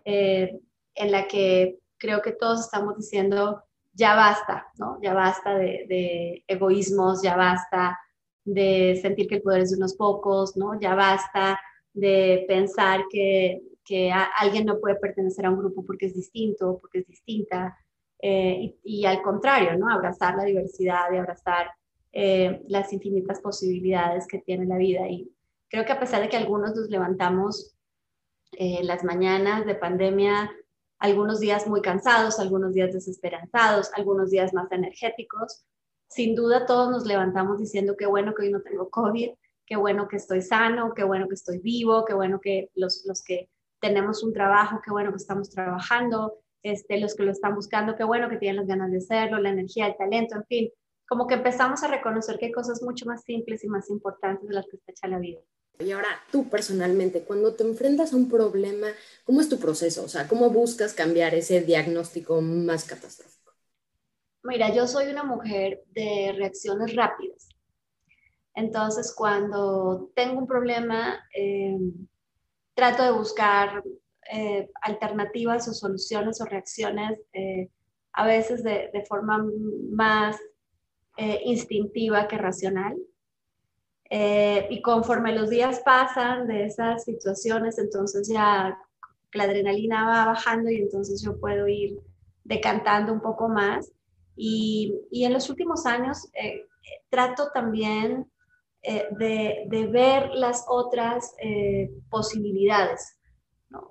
eh, 0.04 0.60
en 0.94 1.10
la 1.10 1.26
que 1.26 1.80
creo 1.96 2.22
que 2.22 2.32
todos 2.32 2.60
estamos 2.60 2.96
diciendo, 2.96 3.64
ya 3.92 4.14
basta, 4.14 4.68
¿no? 4.78 5.00
Ya 5.02 5.12
basta 5.12 5.56
de, 5.56 5.86
de 5.88 6.44
egoísmos, 6.46 7.20
ya 7.20 7.34
basta 7.34 7.98
de 8.44 8.98
sentir 9.00 9.28
que 9.28 9.36
el 9.36 9.42
poder 9.42 9.62
es 9.62 9.70
de 9.70 9.76
unos 9.76 9.94
pocos, 9.94 10.56
¿no? 10.56 10.78
Ya 10.80 10.94
basta 10.94 11.60
de 11.92 12.44
pensar 12.48 13.04
que, 13.10 13.62
que 13.84 14.12
alguien 14.12 14.66
no 14.66 14.80
puede 14.80 14.96
pertenecer 14.96 15.46
a 15.46 15.50
un 15.50 15.58
grupo 15.58 15.84
porque 15.84 16.06
es 16.06 16.14
distinto, 16.14 16.78
porque 16.80 17.00
es 17.00 17.06
distinta, 17.06 17.76
eh, 18.24 18.76
y, 18.84 19.04
al 19.04 19.20
contrario, 19.20 19.76
¿no? 19.76 19.92
Abrazar 19.92 20.36
la 20.36 20.44
diversidad 20.44 21.12
y 21.12 21.16
abrazar 21.16 21.72
eh, 22.12 22.62
las 22.68 22.92
infinitas 22.92 23.40
posibilidades 23.40 24.28
que 24.28 24.38
tiene 24.38 24.64
la 24.64 24.76
vida. 24.76 25.08
Y 25.08 25.28
creo 25.68 25.84
que 25.84 25.92
a 25.92 25.98
pesar 25.98 26.22
de 26.22 26.28
que 26.28 26.36
algunos 26.36 26.74
nos 26.76 26.88
levantamos 26.88 27.74
eh, 28.52 28.84
las 28.84 29.02
mañanas 29.02 29.66
de 29.66 29.74
pandemia, 29.74 30.52
algunos 31.00 31.40
días 31.40 31.66
muy 31.66 31.82
cansados, 31.82 32.38
algunos 32.38 32.74
días 32.74 32.92
desesperanzados, 32.92 33.90
algunos 33.94 34.30
días 34.30 34.54
más 34.54 34.70
energéticos, 34.70 35.64
sin 36.14 36.34
duda 36.34 36.66
todos 36.66 36.90
nos 36.90 37.06
levantamos 37.06 37.58
diciendo 37.58 37.96
qué 37.96 38.06
bueno 38.06 38.34
que 38.34 38.42
hoy 38.42 38.52
no 38.52 38.60
tengo 38.60 38.90
COVID, 38.90 39.30
qué 39.66 39.76
bueno 39.76 40.08
que 40.08 40.16
estoy 40.16 40.42
sano, 40.42 40.92
qué 40.94 41.04
bueno 41.04 41.28
que 41.28 41.34
estoy 41.34 41.58
vivo, 41.58 42.04
qué 42.04 42.14
bueno 42.14 42.40
que 42.40 42.70
los, 42.74 43.04
los 43.06 43.22
que 43.22 43.48
tenemos 43.80 44.22
un 44.22 44.32
trabajo, 44.32 44.80
qué 44.84 44.90
bueno 44.90 45.10
que 45.10 45.16
estamos 45.16 45.50
trabajando, 45.50 46.38
este, 46.62 47.00
los 47.00 47.14
que 47.14 47.24
lo 47.24 47.32
están 47.32 47.54
buscando, 47.54 47.96
qué 47.96 48.04
bueno 48.04 48.28
que 48.28 48.36
tienen 48.36 48.56
las 48.56 48.66
ganas 48.66 48.90
de 48.90 48.98
hacerlo, 48.98 49.38
la 49.38 49.50
energía, 49.50 49.86
el 49.86 49.96
talento, 49.96 50.36
en 50.36 50.44
fin, 50.44 50.70
como 51.08 51.26
que 51.26 51.34
empezamos 51.34 51.82
a 51.82 51.88
reconocer 51.88 52.38
que 52.38 52.46
hay 52.46 52.52
cosas 52.52 52.82
mucho 52.82 53.06
más 53.06 53.22
simples 53.24 53.64
y 53.64 53.68
más 53.68 53.90
importantes 53.90 54.48
de 54.48 54.54
las 54.54 54.66
que 54.66 54.76
está 54.76 54.92
hecha 54.92 55.08
la 55.08 55.18
vida. 55.18 55.40
Y 55.78 55.90
ahora, 55.90 56.08
tú 56.30 56.48
personalmente, 56.48 57.22
cuando 57.22 57.54
te 57.54 57.64
enfrentas 57.64 58.12
a 58.12 58.16
un 58.16 58.30
problema, 58.30 58.88
¿cómo 59.24 59.40
es 59.40 59.48
tu 59.48 59.58
proceso? 59.58 60.04
O 60.04 60.08
sea, 60.08 60.28
¿cómo 60.28 60.50
buscas 60.50 60.92
cambiar 60.92 61.34
ese 61.34 61.60
diagnóstico 61.60 62.40
más 62.40 62.84
catastrófico? 62.84 63.41
Mira, 64.44 64.74
yo 64.74 64.86
soy 64.88 65.06
una 65.08 65.22
mujer 65.22 65.82
de 65.94 66.34
reacciones 66.36 66.96
rápidas. 66.96 67.48
Entonces, 68.54 69.14
cuando 69.16 70.10
tengo 70.14 70.38
un 70.38 70.46
problema, 70.46 71.18
eh, 71.34 71.78
trato 72.74 73.04
de 73.04 73.12
buscar 73.12 73.82
eh, 74.32 74.68
alternativas 74.82 75.68
o 75.68 75.72
soluciones 75.72 76.40
o 76.40 76.44
reacciones, 76.44 77.20
eh, 77.32 77.68
a 78.12 78.26
veces 78.26 78.62
de, 78.62 78.90
forma 79.08 79.44
más 79.90 80.36
instintiva 81.44 82.26
que 82.28 82.38
racional. 82.38 82.96
y 84.10 84.82
conforme 84.82 85.32
los 85.32 85.48
días 85.48 85.80
pasan 85.84 86.46
de 86.46 86.66
esas 86.66 87.04
situaciones, 87.04 87.78
entonces 87.78 88.28
ya 88.28 88.78
la 89.32 89.44
adrenalina 89.44 90.06
va 90.06 90.26
bajando 90.26 90.70
y 90.70 90.76
entonces 90.76 91.22
yo 91.22 91.38
puedo 91.40 91.66
ir 91.68 91.98
decantando 92.44 93.12
un 93.12 93.20
poco 93.20 93.48
más. 93.48 93.92
Y, 94.36 94.94
y 95.10 95.24
en 95.24 95.32
los 95.32 95.50
últimos 95.50 95.86
años 95.86 96.28
eh, 96.34 96.66
trato 97.10 97.50
también 97.52 98.30
eh, 98.82 99.06
de, 99.12 99.64
de, 99.68 99.86
ver 99.86 100.30
las 100.30 100.64
otras 100.68 101.34
eh, 101.38 101.90
posibilidades. 102.10 103.18
¿no? 103.70 103.88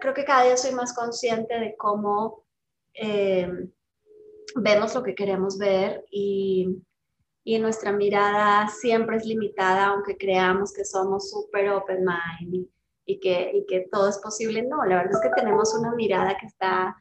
creo 0.00 0.14
que 0.14 0.24
cada 0.24 0.44
día 0.44 0.56
soy 0.56 0.72
más 0.72 0.94
consciente 0.94 1.58
de 1.58 1.76
cómo 1.76 2.44
vemos 4.56 4.94
lo 4.94 5.02
que 5.02 5.14
queremos 5.14 5.58
ver 5.58 6.02
y, 6.10 6.82
y 7.44 7.58
nuestra 7.58 7.92
mirada 7.92 8.68
siempre 8.68 9.18
es 9.18 9.26
limitada, 9.26 9.88
aunque 9.88 10.16
creamos 10.16 10.72
que 10.72 10.84
somos 10.84 11.30
súper 11.30 11.68
open 11.70 12.04
mind 12.04 12.66
y, 13.04 13.20
que, 13.20 13.50
y 13.52 13.66
que 13.66 13.86
todo 13.92 14.08
es 14.08 14.18
posible. 14.18 14.62
No, 14.62 14.82
la 14.84 14.96
verdad 14.96 15.12
es 15.12 15.20
que 15.20 15.40
tenemos 15.40 15.74
una 15.74 15.94
mirada 15.94 16.38
que 16.38 16.46
está 16.46 16.96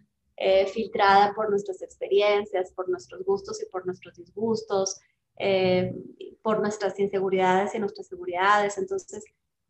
eh, 0.46 0.66
filtrada 0.68 1.34
por 1.34 1.50
nuestras 1.50 1.82
experiencias, 1.82 2.74
por 2.74 2.90
nuestros 2.90 3.24
gustos 3.24 3.64
y 3.64 3.66
por 3.68 3.86
nuestros 3.86 4.18
disgustos, 4.18 5.00
eh, 5.38 5.96
por 6.42 6.60
nuestras 6.60 7.00
inseguridades 7.00 7.74
y 7.74 7.80
nuestras 7.80 8.08
seguridades. 8.08 8.78
Entonces, 8.78 9.24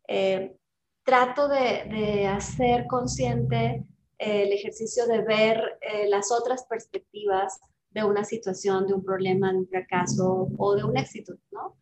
eh, 0.08 0.56
trato 1.04 1.46
de, 1.46 2.26
hacer 2.26 2.88
consciente 2.88 3.84
el 4.18 4.52
ejercicio 4.52 5.06
de 5.06 5.22
ver 5.22 5.78
las 6.08 6.32
otras 6.32 6.64
perspectivas 6.64 7.60
de 7.90 8.02
una 8.02 8.24
situación, 8.24 8.88
de 8.88 8.94
un 8.94 9.04
problema, 9.04 9.52
de 9.52 9.58
un 9.58 9.68
fracaso 9.68 10.48
o 10.58 10.74
de 10.74 10.82
un 10.82 10.96
éxito, 10.96 11.34
¿no? 11.52 11.76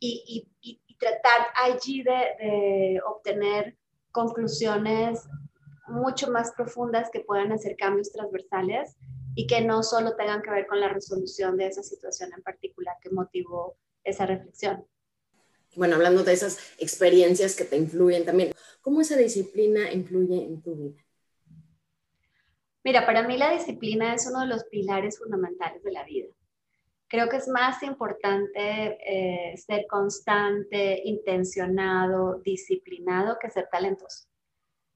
Y, 0.00 0.48
tratar 0.98 1.48
allí 1.62 2.02
de, 2.02 3.02
obtener 3.06 3.76
conclusiones 4.12 5.28
mucho 5.86 6.30
más 6.30 6.52
profundas 6.52 7.10
que 7.12 7.20
puedan 7.20 7.52
hacer 7.52 7.76
cambios 7.76 8.12
transversales 8.12 8.96
y 9.34 9.46
que 9.46 9.60
no 9.60 9.82
solo 9.82 10.16
tengan 10.16 10.42
que 10.42 10.50
ver 10.50 10.66
con 10.66 10.80
la 10.80 10.88
resolución 10.88 11.56
de 11.56 11.66
esa 11.66 11.82
situación 11.82 12.30
en 12.34 12.42
particular 12.42 12.96
que 13.02 13.10
motivó 13.10 13.76
esa 14.04 14.26
reflexión. 14.26 14.86
Bueno, 15.76 15.96
hablando 15.96 16.22
de 16.22 16.32
esas 16.32 16.58
experiencias 16.78 17.56
que 17.56 17.64
te 17.64 17.76
influyen 17.76 18.24
también, 18.24 18.52
¿cómo 18.80 19.00
esa 19.00 19.16
disciplina 19.16 19.92
influye 19.92 20.44
en 20.44 20.62
tu 20.62 20.76
vida? 20.76 21.04
Mira, 22.84 23.06
para 23.06 23.26
mí 23.26 23.36
la 23.36 23.50
disciplina 23.50 24.14
es 24.14 24.26
uno 24.28 24.40
de 24.40 24.46
los 24.46 24.64
pilares 24.64 25.18
fundamentales 25.18 25.82
de 25.82 25.90
la 25.90 26.04
vida. 26.04 26.28
Creo 27.08 27.28
que 27.28 27.36
es 27.36 27.48
más 27.48 27.82
importante 27.82 28.98
eh, 29.06 29.56
ser 29.56 29.86
constante, 29.88 31.00
intencionado, 31.04 32.40
disciplinado 32.40 33.38
que 33.40 33.50
ser 33.50 33.68
talentoso. 33.70 34.26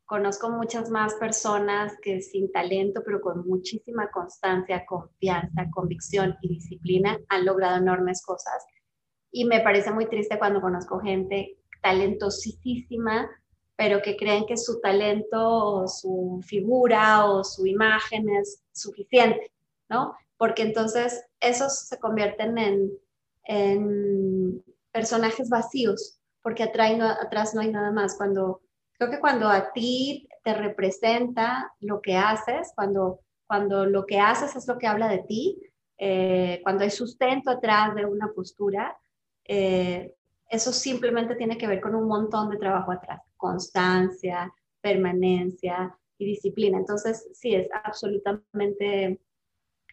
Conozco 0.09 0.49
muchas 0.49 0.89
más 0.89 1.13
personas 1.17 1.93
que 2.01 2.23
sin 2.23 2.51
talento, 2.51 3.03
pero 3.05 3.21
con 3.21 3.47
muchísima 3.47 4.11
constancia, 4.11 4.87
confianza, 4.87 5.67
convicción 5.71 6.35
y 6.41 6.49
disciplina 6.49 7.21
han 7.29 7.45
logrado 7.45 7.77
enormes 7.77 8.23
cosas. 8.25 8.65
Y 9.31 9.45
me 9.45 9.61
parece 9.61 9.93
muy 9.93 10.07
triste 10.07 10.39
cuando 10.39 10.63
conozco 10.63 10.99
gente 11.01 11.59
talentosísima, 11.83 13.31
pero 13.77 14.01
que 14.01 14.17
creen 14.17 14.47
que 14.47 14.57
su 14.57 14.81
talento 14.81 15.87
su 15.87 16.41
figura 16.43 17.27
o 17.27 17.45
su 17.45 17.67
imagen 17.67 18.31
es 18.31 18.63
suficiente, 18.73 19.53
¿no? 19.91 20.17
Porque 20.39 20.63
entonces 20.63 21.23
esos 21.39 21.81
se 21.81 21.99
convierten 21.99 22.57
en, 22.57 22.91
en 23.45 24.65
personajes 24.91 25.51
vacíos, 25.51 26.19
porque 26.41 26.63
atrás 26.63 27.55
no 27.55 27.61
hay 27.61 27.71
nada 27.71 27.93
más. 27.93 28.17
Cuando, 28.17 28.63
creo 28.99 29.11
que 29.11 29.21
cuando 29.21 29.49
a 29.49 29.73
ti 29.73 30.29
te 30.45 30.55
representa 30.55 31.73
lo 31.81 32.01
que 32.03 32.17
haces, 32.17 32.73
cuando, 32.75 33.21
cuando 33.47 33.87
lo 33.87 34.05
que 34.05 34.21
haces 34.21 34.55
es 34.57 34.67
lo 34.69 34.77
que 34.79 34.87
habla 34.87 35.09
de 35.09 35.19
ti, 35.19 35.63
eh, 35.97 36.61
cuando 36.63 36.85
hay 36.85 36.91
sustento 36.91 37.51
atrás 37.51 37.95
de 37.95 38.05
una 38.05 38.33
postura, 38.33 38.97
eh, 39.45 40.15
eso 40.51 40.73
simplemente 40.73 41.37
tiene 41.37 41.57
que 41.57 41.67
ver 41.67 41.81
con 41.81 41.95
un 41.95 42.07
montón 42.07 42.51
de 42.51 42.59
trabajo 42.59 42.93
atrás 42.93 43.23
constancia, 43.39 44.53
permanencia 44.83 45.97
y 46.19 46.27
disciplina. 46.27 46.77
Entonces, 46.77 47.31
sí, 47.33 47.55
es 47.55 47.69
absolutamente 47.85 49.21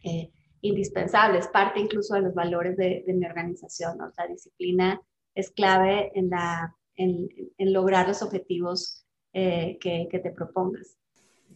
eh, 0.03 0.31
indispensable, 0.61 1.39
es 1.39 1.47
parte 1.47 1.79
incluso 1.79 2.15
de 2.15 2.21
los 2.21 2.33
valores 2.33 2.75
de, 2.75 3.05
mi 3.07 3.25
organización. 3.25 3.97
La 4.17 4.27
disciplina 4.27 4.99
es 5.33 5.51
clave 5.51 6.11
en, 6.15 6.29
la, 6.29 6.75
en, 6.95 7.29
lograr 7.57 8.07
los 8.07 8.21
objetivos 8.21 9.05
eh, 9.33 9.77
que, 9.79 10.07
que 10.09 10.19
te 10.19 10.31
propongas. 10.31 10.97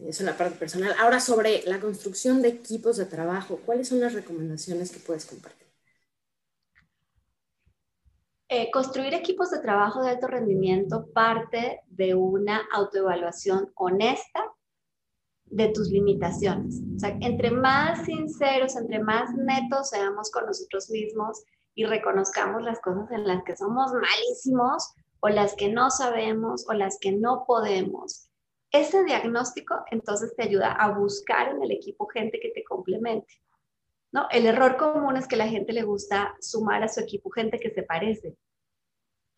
Eso 0.00 0.22
es 0.22 0.22
la 0.22 0.36
parte 0.36 0.56
personal. 0.56 0.94
Ahora 0.98 1.20
sobre 1.20 1.62
la 1.66 1.78
construcción 1.78 2.40
de 2.40 2.48
equipos 2.48 2.96
de 2.96 3.04
trabajo, 3.04 3.60
¿cuáles 3.66 3.88
son 3.88 4.00
las 4.00 4.14
recomendaciones 4.14 4.90
que 4.90 5.00
puedes 5.00 5.26
compartir? 5.26 5.60
Eh, 8.52 8.68
construir 8.72 9.14
equipos 9.14 9.50
de 9.52 9.60
trabajo 9.60 10.02
de 10.02 10.10
alto 10.10 10.26
rendimiento 10.26 11.06
parte 11.12 11.82
de 11.86 12.16
una 12.16 12.62
autoevaluación 12.72 13.70
honesta 13.76 14.44
de 15.44 15.68
tus 15.68 15.88
limitaciones. 15.88 16.80
O 16.96 16.98
sea, 16.98 17.16
entre 17.20 17.52
más 17.52 18.04
sinceros, 18.04 18.74
entre 18.74 18.98
más 19.04 19.32
netos 19.34 19.90
seamos 19.90 20.32
con 20.32 20.46
nosotros 20.46 20.90
mismos 20.90 21.44
y 21.76 21.84
reconozcamos 21.84 22.62
las 22.62 22.80
cosas 22.80 23.08
en 23.12 23.24
las 23.24 23.44
que 23.44 23.56
somos 23.56 23.92
malísimos 23.92 24.94
o 25.20 25.28
las 25.28 25.54
que 25.54 25.68
no 25.68 25.90
sabemos 25.90 26.66
o 26.68 26.72
las 26.72 26.98
que 26.98 27.12
no 27.12 27.44
podemos, 27.46 28.28
ese 28.72 29.04
diagnóstico 29.04 29.84
entonces 29.90 30.34
te 30.36 30.44
ayuda 30.44 30.72
a 30.72 30.92
buscar 30.92 31.48
en 31.48 31.62
el 31.62 31.72
equipo 31.72 32.06
gente 32.06 32.38
que 32.40 32.50
te 32.50 32.64
complemente. 32.64 33.40
¿no? 34.12 34.26
El 34.30 34.46
error 34.46 34.76
común 34.76 35.16
es 35.16 35.26
que 35.26 35.36
la 35.36 35.48
gente 35.48 35.72
le 35.72 35.82
gusta 35.82 36.34
sumar 36.40 36.82
a 36.82 36.88
su 36.88 37.00
equipo 37.00 37.30
gente 37.30 37.58
que 37.58 37.70
se 37.70 37.82
parece 37.82 38.36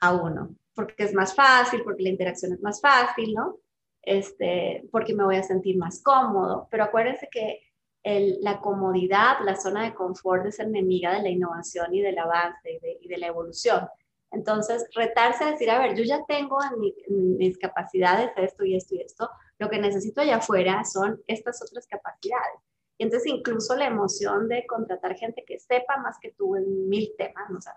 a 0.00 0.14
uno, 0.14 0.54
porque 0.74 1.04
es 1.04 1.14
más 1.14 1.34
fácil, 1.34 1.82
porque 1.82 2.02
la 2.02 2.08
interacción 2.08 2.52
es 2.52 2.60
más 2.60 2.80
fácil, 2.80 3.34
¿no? 3.34 3.58
Este, 4.02 4.88
porque 4.90 5.14
me 5.14 5.24
voy 5.24 5.36
a 5.36 5.42
sentir 5.42 5.76
más 5.76 6.02
cómodo. 6.02 6.66
Pero 6.70 6.84
acuérdense 6.84 7.28
que 7.30 7.60
la 8.04 8.60
comodidad, 8.60 9.36
la 9.44 9.54
zona 9.54 9.84
de 9.84 9.94
confort 9.94 10.46
es 10.46 10.58
enemiga 10.58 11.14
de 11.14 11.22
la 11.22 11.28
innovación 11.28 11.94
y 11.94 12.00
del 12.00 12.18
avance 12.18 12.80
y 13.00 13.08
de, 13.08 13.18
la 13.18 13.28
evolución. 13.28 13.88
Entonces, 14.32 14.88
retarse 14.94 15.44
a 15.44 15.50
decir, 15.50 15.70
a 15.70 15.78
ver, 15.78 15.94
yo 15.94 16.04
ya 16.04 16.24
tengo 16.26 16.58
en, 16.62 17.36
mis 17.36 17.58
capacidades 17.58 18.32
esto 18.36 18.64
y 18.64 18.76
esto 18.76 18.94
y 18.94 19.02
esto, 19.02 19.30
lo 19.58 19.68
que 19.68 19.78
necesito 19.78 20.22
allá 20.22 20.36
afuera 20.36 20.82
son 20.84 21.22
estas 21.26 21.62
otras 21.62 21.86
capacidades. 21.86 22.60
Y 22.98 23.04
entonces 23.04 23.30
incluso 23.30 23.76
la 23.76 23.86
emoción 23.86 24.48
de 24.48 24.66
contratar 24.66 25.16
gente 25.16 25.44
que 25.46 25.58
sepa 25.58 25.98
más 25.98 26.16
que 26.20 26.32
tú 26.32 26.56
en 26.56 26.88
mil 26.88 27.12
temas. 27.18 27.50
O 27.50 27.70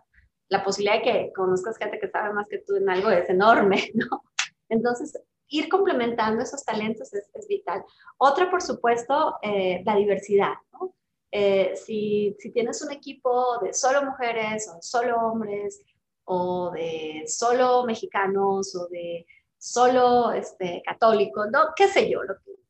la 0.48 0.64
posibilidad 0.64 1.00
de 1.00 1.04
que 1.04 1.34
conozcas 1.34 1.78
gente 1.78 2.00
que 2.00 2.10
sabe 2.10 2.34
más 2.34 2.48
que 2.48 2.60
tú 2.60 2.76
en 2.76 2.90
algo 2.90 3.10
es 3.10 3.30
enorme, 3.30 3.92
¿no? 3.94 4.24
Entonces, 4.70 5.20
ir 5.50 5.68
complementando 5.68 6.42
esos 6.42 6.64
talentos 6.64 7.14
es, 7.14 7.48
vital. 7.48 7.84
Otra, 8.18 8.50
por 8.50 8.62
supuesto, 8.62 9.36
eh, 9.42 9.84
la 9.86 9.96
diversidad, 9.96 10.54
¿no? 10.72 10.96
Eh, 11.32 11.76
si, 11.76 12.36
si, 12.40 12.52
tienes 12.52 12.82
un 12.82 12.94
equipo 12.94 13.60
de 13.60 13.74
solo 13.74 14.04
mujeres 14.04 14.72
o 14.74 14.82
solo 14.82 15.18
hombres 15.18 15.82
o 16.26 16.72
de 16.72 17.24
solo 17.28 17.86
mexicanos 17.86 18.76
o 18.76 18.88
de 18.88 19.26
solo 19.58 20.32
este, 20.32 20.82
católicos, 20.86 21.48
¿no? 21.52 21.60
qué 21.76 21.88
sé 21.88 22.10
yo, 22.10 22.20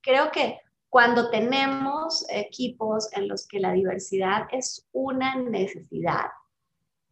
creo 0.01 0.31
que 0.31 0.59
cuando 0.89 1.29
tenemos 1.29 2.25
equipos 2.29 3.11
en 3.13 3.27
los 3.27 3.47
que 3.47 3.59
la 3.59 3.73
diversidad 3.73 4.47
es 4.51 4.87
una 4.93 5.35
necesidad, 5.35 6.27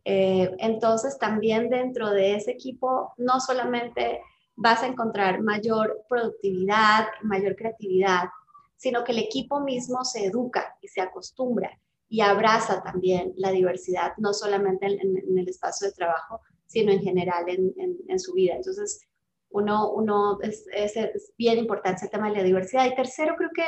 eh, 0.06 0.56
entonces 0.60 1.18
también 1.18 1.70
dentro 1.70 2.12
de 2.12 2.36
ese 2.36 2.52
equipo 2.52 3.14
no 3.18 3.40
solamente 3.40 4.22
vas 4.56 4.84
a 4.84 4.88
encontrar 4.88 5.42
mayor 5.42 6.06
productividad, 6.08 7.08
mayor 7.24 7.56
creatividad, 7.56 8.30
sino 8.76 9.04
que 9.04 9.14
el 9.14 9.20
equipo 9.20 9.60
mismo 9.62 10.04
se 10.04 10.26
educa 10.26 10.78
y 10.82 10.88
se 10.88 11.02
acostumbra 11.02 11.78
y 12.10 12.22
abraza 12.22 12.84
también 12.84 13.34
la 13.38 13.52
diversidad, 13.52 14.14
no 14.18 14.34
solamente 14.34 14.86
en, 14.86 15.38
el 15.38 15.48
espacio 15.48 15.88
de 15.88 15.94
trabajo, 15.94 16.42
sino 16.68 16.92
en 16.92 17.02
general 17.02 17.46
en, 17.48 18.20
su 18.20 18.34
vida. 18.34 18.56
Entonces, 18.56 19.02
uno, 19.50 19.92
uno 19.92 20.40
es, 20.42 20.66
bien 21.38 21.58
importante 21.58 22.06
el 22.06 22.12
tema 22.12 22.30
de 22.30 22.38
la 22.38 22.44
diversidad. 22.44 22.86
Y 22.86 22.96
tercero, 22.96 23.36
creo 23.36 23.50
que 23.54 23.66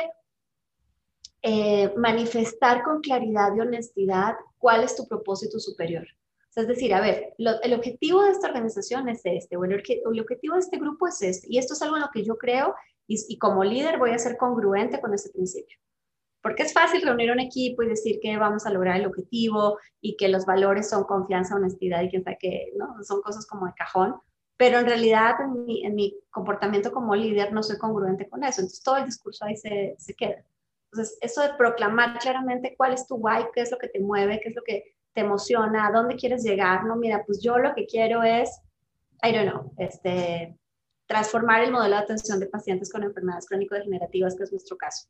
eh, 1.42 1.92
manifestar 1.96 2.82
con 2.82 3.00
claridad 3.00 3.54
y 3.56 3.60
honestidad 3.60 4.34
cuál 4.58 4.84
es 4.84 4.96
tu 4.96 5.06
propósito 5.06 5.58
superior. 5.58 6.06
es 6.54 6.66
decir, 6.68 6.94
a 6.94 7.00
ver, 7.00 7.34
el 7.38 7.74
objetivo 7.74 8.22
de 8.22 8.30
esta 8.30 8.48
organización 8.48 9.08
es 9.08 9.20
este, 9.24 9.56
bueno, 9.56 9.74
el, 9.74 9.82
el, 9.86 10.20
objetivo 10.20 10.54
de 10.54 10.60
este 10.60 10.78
grupo 10.78 11.06
es 11.06 11.20
este, 11.22 11.46
y 11.50 11.58
esto 11.58 11.74
es 11.74 11.82
algo 11.82 11.96
en 11.96 12.02
lo 12.02 12.10
que 12.12 12.24
yo 12.24 12.36
creo 12.36 12.74
y 13.08 13.38
como 13.38 13.62
líder 13.62 13.98
voy 13.98 14.10
a 14.10 14.18
ser 14.18 14.36
congruente 14.36 15.00
con 15.00 15.14
ese 15.14 15.30
principio. 15.30 15.78
Porque 16.42 16.62
es 16.62 16.72
fácil 16.72 17.02
reunir 17.02 17.32
un 17.32 17.40
equipo 17.40 17.82
y 17.82 17.88
decir 17.88 18.18
que 18.20 18.36
vamos 18.36 18.66
a 18.66 18.70
lograr 18.70 18.96
el 18.96 19.06
objetivo 19.06 19.78
y 20.00 20.16
que 20.16 20.28
los 20.28 20.46
valores 20.46 20.88
son 20.88 21.04
confianza, 21.04 21.56
honestidad 21.56 22.02
y 22.02 22.08
quién 22.08 22.22
sabe 22.22 22.38
qué, 22.40 22.72
¿no? 22.76 23.02
Son 23.02 23.20
cosas 23.20 23.46
como 23.46 23.66
de 23.66 23.72
cajón 23.74 24.14
pero 24.56 24.78
en 24.78 24.86
realidad 24.86 25.36
en 25.40 25.94
mi, 25.94 26.18
comportamiento 26.30 26.92
como 26.92 27.14
líder 27.14 27.52
no 27.52 27.62
soy 27.62 27.78
congruente 27.78 28.28
con 28.28 28.44
eso. 28.44 28.60
Entonces 28.60 28.82
todo 28.82 28.96
el 28.98 29.06
discurso 29.06 29.44
ahí 29.44 29.56
se, 29.56 29.94
se 29.98 30.14
queda. 30.14 30.44
Entonces, 30.92 31.18
eso 31.20 31.42
de 31.42 31.54
proclamar 31.54 32.18
claramente 32.18 32.74
cuál 32.76 32.94
es 32.94 33.06
tu 33.06 33.16
why, 33.16 33.46
qué 33.54 33.60
es 33.60 33.70
lo 33.70 33.78
que 33.78 33.88
te 33.88 34.00
mueve, 34.00 34.40
qué 34.42 34.48
es 34.50 34.56
lo 34.56 34.62
que 34.62 34.94
te 35.12 35.22
emociona, 35.22 35.86
a 35.86 35.92
dónde 35.92 36.16
quieres 36.16 36.42
llegar, 36.42 36.84
no, 36.84 36.96
mira, 36.96 37.24
pues 37.26 37.42
yo 37.42 37.58
lo 37.58 37.74
que 37.74 37.86
quiero 37.86 38.22
es, 38.22 38.50
I 39.22 39.32
don't 39.32 39.50
know, 39.50 39.72
este, 39.78 40.56
transformar 41.06 41.64
el 41.64 41.72
modelo 41.72 41.96
de 41.96 42.02
atención 42.02 42.38
de 42.38 42.46
pacientes 42.46 42.90
con 42.90 43.02
enfermedades 43.02 43.46
crónico-degenerativas, 43.46 44.36
que 44.36 44.44
es 44.44 44.52
nuestro 44.52 44.76
caso. 44.76 45.08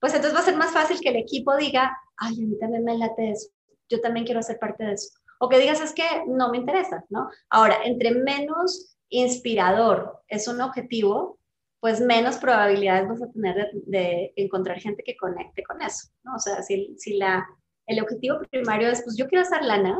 Pues 0.00 0.14
entonces 0.14 0.34
va 0.34 0.42
a 0.42 0.44
ser 0.44 0.56
más 0.56 0.72
fácil 0.72 1.00
que 1.00 1.10
el 1.10 1.16
equipo 1.16 1.56
diga, 1.56 1.96
ay, 2.16 2.34
a 2.42 2.46
mí 2.46 2.58
también 2.58 2.84
me 2.84 2.96
late 2.96 3.30
eso, 3.30 3.50
yo 3.88 4.00
también 4.00 4.24
quiero 4.24 4.42
ser 4.42 4.58
parte 4.58 4.84
de 4.84 4.92
eso. 4.94 5.10
O 5.38 5.48
que 5.48 5.58
digas, 5.58 5.80
es 5.80 5.94
que 5.94 6.04
no 6.26 6.50
me 6.50 6.58
interesa, 6.58 7.04
¿no? 7.08 7.30
Ahora, 7.48 7.78
entre 7.84 8.12
menos 8.12 8.96
inspirador 9.08 10.22
es 10.28 10.48
un 10.48 10.60
objetivo, 10.60 11.38
pues 11.80 12.00
menos 12.00 12.36
probabilidades 12.36 13.08
vas 13.08 13.22
a 13.22 13.32
tener 13.32 13.70
de, 13.72 14.32
encontrar 14.36 14.78
gente 14.78 15.02
que 15.02 15.16
conecte 15.16 15.62
con 15.62 15.80
eso, 15.82 16.08
¿no? 16.24 16.34
O 16.36 16.38
sea, 16.38 16.62
si, 16.62 16.94
si 16.98 17.16
la, 17.16 17.46
el 17.86 18.00
objetivo 18.02 18.38
primario 18.50 18.88
es, 18.88 19.02
pues 19.02 19.16
yo 19.16 19.26
quiero 19.26 19.42
hacer 19.42 19.64
lana, 19.64 19.98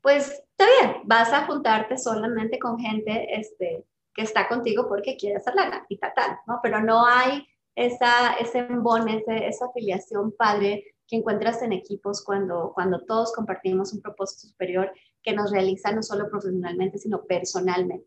pues 0.00 0.30
está 0.30 0.66
bien, 0.80 1.00
vas 1.04 1.32
a 1.32 1.46
juntarte 1.46 1.98
solamente 1.98 2.58
con 2.58 2.78
gente 2.78 3.38
este, 3.38 3.84
que 4.14 4.22
está 4.22 4.48
contigo 4.48 4.86
porque 4.88 5.16
quiere 5.16 5.36
hacer 5.36 5.54
lana 5.54 5.84
y 5.88 5.98
tal, 5.98 6.12
tal, 6.14 6.38
¿no? 6.46 6.60
Pero 6.62 6.80
no 6.80 7.04
hay 7.06 7.44
esa, 7.74 8.34
ese 8.34 8.58
embone, 8.58 9.24
esa 9.26 9.66
afiliación 9.66 10.32
padre 10.32 10.94
que 11.06 11.16
encuentras 11.16 11.62
en 11.62 11.72
equipos 11.72 12.22
cuando, 12.24 12.72
cuando 12.74 13.04
todos 13.04 13.32
compartimos 13.32 13.92
un 13.92 14.00
propósito 14.00 14.48
superior 14.48 14.92
que 15.22 15.34
nos 15.34 15.50
realiza 15.50 15.92
no 15.92 16.02
solo 16.02 16.28
profesionalmente, 16.28 16.98
sino 16.98 17.24
personalmente. 17.24 18.06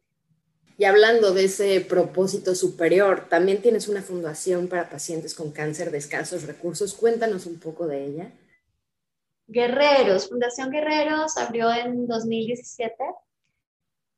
Y 0.80 0.86
hablando 0.86 1.34
de 1.34 1.46
ese 1.46 1.82
propósito 1.82 2.54
superior, 2.54 3.28
también 3.30 3.62
tienes 3.62 3.88
una 3.88 4.04
fundación 4.04 4.68
para 4.68 4.90
pacientes 4.90 5.34
con 5.34 5.52
cáncer 5.52 5.90
de 5.90 5.98
escasos 5.98 6.44
recursos. 6.46 6.94
Cuéntanos 6.94 7.48
un 7.48 7.60
poco 7.60 7.88
de 7.88 8.06
ella. 8.06 8.32
Guerreros, 9.48 10.30
Fundación 10.30 10.70
Guerreros 10.70 11.38
abrió 11.38 11.72
en 11.72 12.06
2017 12.06 12.96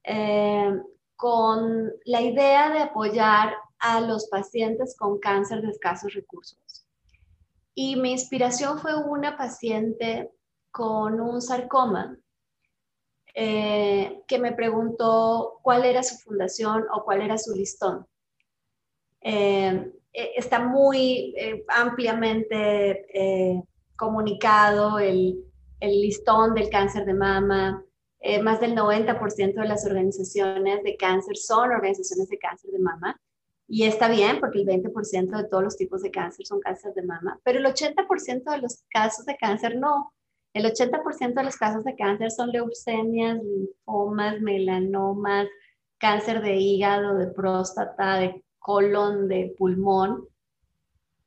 eh, 0.04 0.82
con 1.16 1.94
la 2.06 2.22
idea 2.22 2.72
de 2.72 2.80
apoyar 2.80 3.54
a 3.80 4.02
los 4.02 4.28
pacientes 4.28 4.96
con 4.98 5.20
cáncer 5.20 5.62
de 5.62 5.70
escasos 5.70 6.14
recursos. 6.14 6.86
Y 7.74 7.96
mi 7.96 8.12
inspiración 8.12 8.80
fue 8.80 8.96
una 8.96 9.38
paciente 9.38 10.32
con 10.72 11.20
un 11.20 11.42
sarcoma 11.42 12.18
eh, 13.36 14.22
que 14.28 14.40
me 14.40 14.52
preguntó 14.52 15.60
cuál 15.62 15.86
era 15.86 16.04
su 16.04 16.18
fundación 16.18 16.86
o 16.94 17.04
cuál 17.04 17.22
era 17.22 17.38
su 17.38 17.56
listón. 17.56 18.06
Eh, 19.22 19.92
eh, 20.12 20.32
está 20.36 20.60
muy 20.60 21.36
ampliamente 21.70 23.64
comunicado 23.96 25.00
el, 25.00 25.44
el, 25.80 26.02
listón 26.02 26.54
del 26.54 26.70
cáncer 26.70 27.06
de 27.06 27.14
mama. 27.14 27.84
más 28.44 28.60
del 28.60 28.76
90% 28.76 29.54
de 29.54 29.68
las 29.68 29.86
organizaciones 29.86 30.84
de 30.84 30.98
cáncer 30.98 31.38
son 31.38 31.72
organizaciones 31.72 32.28
de 32.30 32.40
cáncer 32.40 32.72
de 32.72 32.80
mama. 32.80 33.22
Y 33.72 33.84
está 33.84 34.10
bien 34.10 34.40
porque 34.40 34.60
el 34.60 34.66
20% 34.66 35.38
de 35.38 35.48
todos 35.48 35.64
los 35.64 35.78
tipos 35.78 36.02
de 36.02 36.10
cáncer 36.10 36.44
son 36.48 36.60
cáncer 36.60 36.92
de 36.96 37.04
mama, 37.04 37.40
pero 37.44 37.60
el 37.60 37.66
80% 37.66 38.52
de 38.52 38.58
los 38.58 38.84
casos 38.90 39.28
de 39.28 39.38
cáncer 39.38 39.78
no. 39.78 40.12
El 40.56 40.66
80% 40.66 41.36
de 41.36 41.44
los 41.44 41.56
casos 41.56 41.84
de 41.84 41.96
cáncer 41.96 42.32
son 42.32 42.50
leucemias, 42.50 43.38
linfomas, 43.44 44.42
melanomas, 44.42 45.48
cáncer 46.00 46.42
de 46.42 46.56
hígado, 46.56 47.16
de 47.16 47.28
próstata, 47.28 48.16
de 48.16 48.44
colon, 48.58 49.28
de 49.28 49.54
pulmón. 49.56 50.28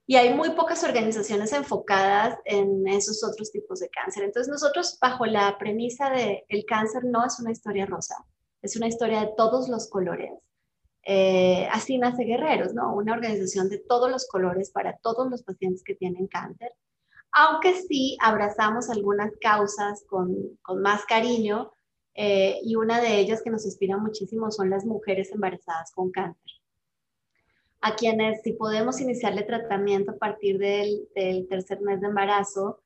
Y 0.05 0.16
hay 0.16 0.35
muy 0.35 0.50
pocas 0.50 0.83
organizaciones 0.83 1.52
enfocadas 1.52 2.37
en 2.44 2.88
esos 2.88 3.22
otros 3.22 3.52
tipos 3.52 3.78
de 3.78 3.88
cáncer. 3.88 4.24
Entonces 4.24 4.50
nosotros 4.50 4.98
bajo 5.00 5.26
la 5.26 5.57
premisa 5.59 6.11
de 6.11 6.44
el 6.48 6.64
cáncer 6.64 7.05
no 7.05 7.24
es 7.24 7.38
una 7.38 7.52
historia 7.52 7.87
rosa, 7.87 8.16
es 8.62 8.74
una 8.74 8.88
historia 8.88 9.20
de 9.20 9.31
todos 9.37 9.68
los 9.68 9.88
colores. 9.88 10.33
Eh, 11.04 11.68
así 11.72 11.98
nace 11.98 12.24
Guerreros, 12.24 12.74
¿no? 12.74 12.94
Una 12.94 13.14
organización 13.14 13.68
de 13.68 13.78
todos 13.78 14.10
los 14.10 14.26
colores 14.28 14.70
para 14.70 14.96
todos 14.98 15.28
los 15.30 15.42
pacientes 15.42 15.82
que 15.82 15.94
tienen 15.94 16.26
cáncer 16.28 16.72
aunque 17.32 17.74
sí 17.74 18.16
abrazamos 18.20 18.90
algunas 18.90 19.32
causas 19.40 20.04
con, 20.06 20.58
más 20.76 21.04
cariño 21.06 21.72
eh, 22.14 22.60
y 22.62 22.76
una 22.76 23.00
de 23.00 23.18
ellas 23.18 23.42
que 23.42 23.50
nos 23.50 23.64
inspira 23.64 23.96
muchísimo 23.96 24.50
son 24.50 24.68
las 24.68 24.84
mujeres 24.84 25.32
embarazadas 25.32 25.92
con 25.92 26.10
cáncer, 26.10 26.52
a 27.80 27.96
quienes 27.96 28.42
si 28.42 28.52
podemos 28.52 29.00
iniciarle 29.00 29.44
tratamiento 29.44 30.12
a 30.12 30.18
partir 30.18 30.58
del, 30.58 31.08
tercer 31.48 31.80
mes 31.80 32.02
de 32.02 32.08
embarazo, 32.08 32.82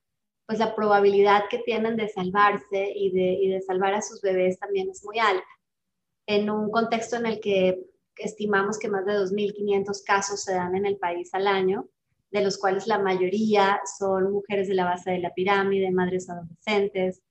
pues 0.46 0.60
la 0.60 0.76
probabilidad 0.76 1.46
que 1.50 1.58
tienen 1.58 1.96
de 1.96 2.08
salvarse 2.08 2.92
y 2.94 3.10
de, 3.10 3.32
y 3.32 3.48
de 3.48 3.60
salvar 3.62 3.94
a 3.94 4.02
sus 4.02 4.20
bebés 4.20 4.60
también 4.60 4.88
es 4.88 5.04
muy 5.04 5.18
alta. 5.18 5.44
En 6.28 6.50
un 6.50 6.70
contexto 6.70 7.16
en 7.16 7.26
el 7.26 7.40
que 7.40 7.84
estimamos 8.16 8.78
que 8.78 8.88
más 8.88 9.04
de 9.06 9.12
2.500 9.12 10.02
casos 10.04 10.42
se 10.42 10.54
dan 10.54 10.74
en 10.76 10.86
el 10.86 10.96
país 10.96 11.32
al 11.34 11.46
año, 11.46 11.88
de 12.30 12.42
los 12.42 12.58
cuales 12.58 12.86
la 12.86 12.98
mayoría 12.98 13.80
son 13.98 14.32
mujeres 14.32 14.68
de 14.68 14.74
la 14.74 14.84
base 14.84 15.10
de 15.10 15.18
la 15.18 15.32
pirámide, 15.32 15.90
madres 15.90 16.28
adolescentes. 16.28 17.22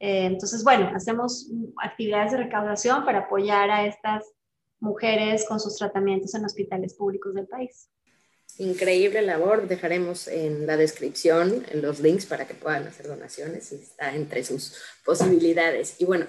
Eh, 0.00 0.26
entonces, 0.26 0.64
bueno, 0.64 0.90
hacemos 0.94 1.50
actividades 1.82 2.32
de 2.32 2.38
recaudación 2.38 3.04
para 3.04 3.20
apoyar 3.20 3.70
a 3.70 3.86
estas 3.86 4.24
mujeres 4.80 5.44
con 5.46 5.60
sus 5.60 5.76
tratamientos 5.76 6.34
en 6.34 6.44
hospitales 6.44 6.94
públicos 6.94 7.34
del 7.34 7.46
país. 7.46 7.90
Increíble 8.58 9.22
labor. 9.22 9.68
Dejaremos 9.68 10.26
en 10.26 10.66
la 10.66 10.76
descripción 10.76 11.64
los 11.74 12.00
links 12.00 12.26
para 12.26 12.46
que 12.46 12.54
puedan 12.54 12.86
hacer 12.86 13.06
donaciones 13.06 13.70
está 13.72 14.14
entre 14.14 14.42
sus 14.42 14.76
posibilidades. 15.04 16.00
Y 16.00 16.04
bueno, 16.04 16.26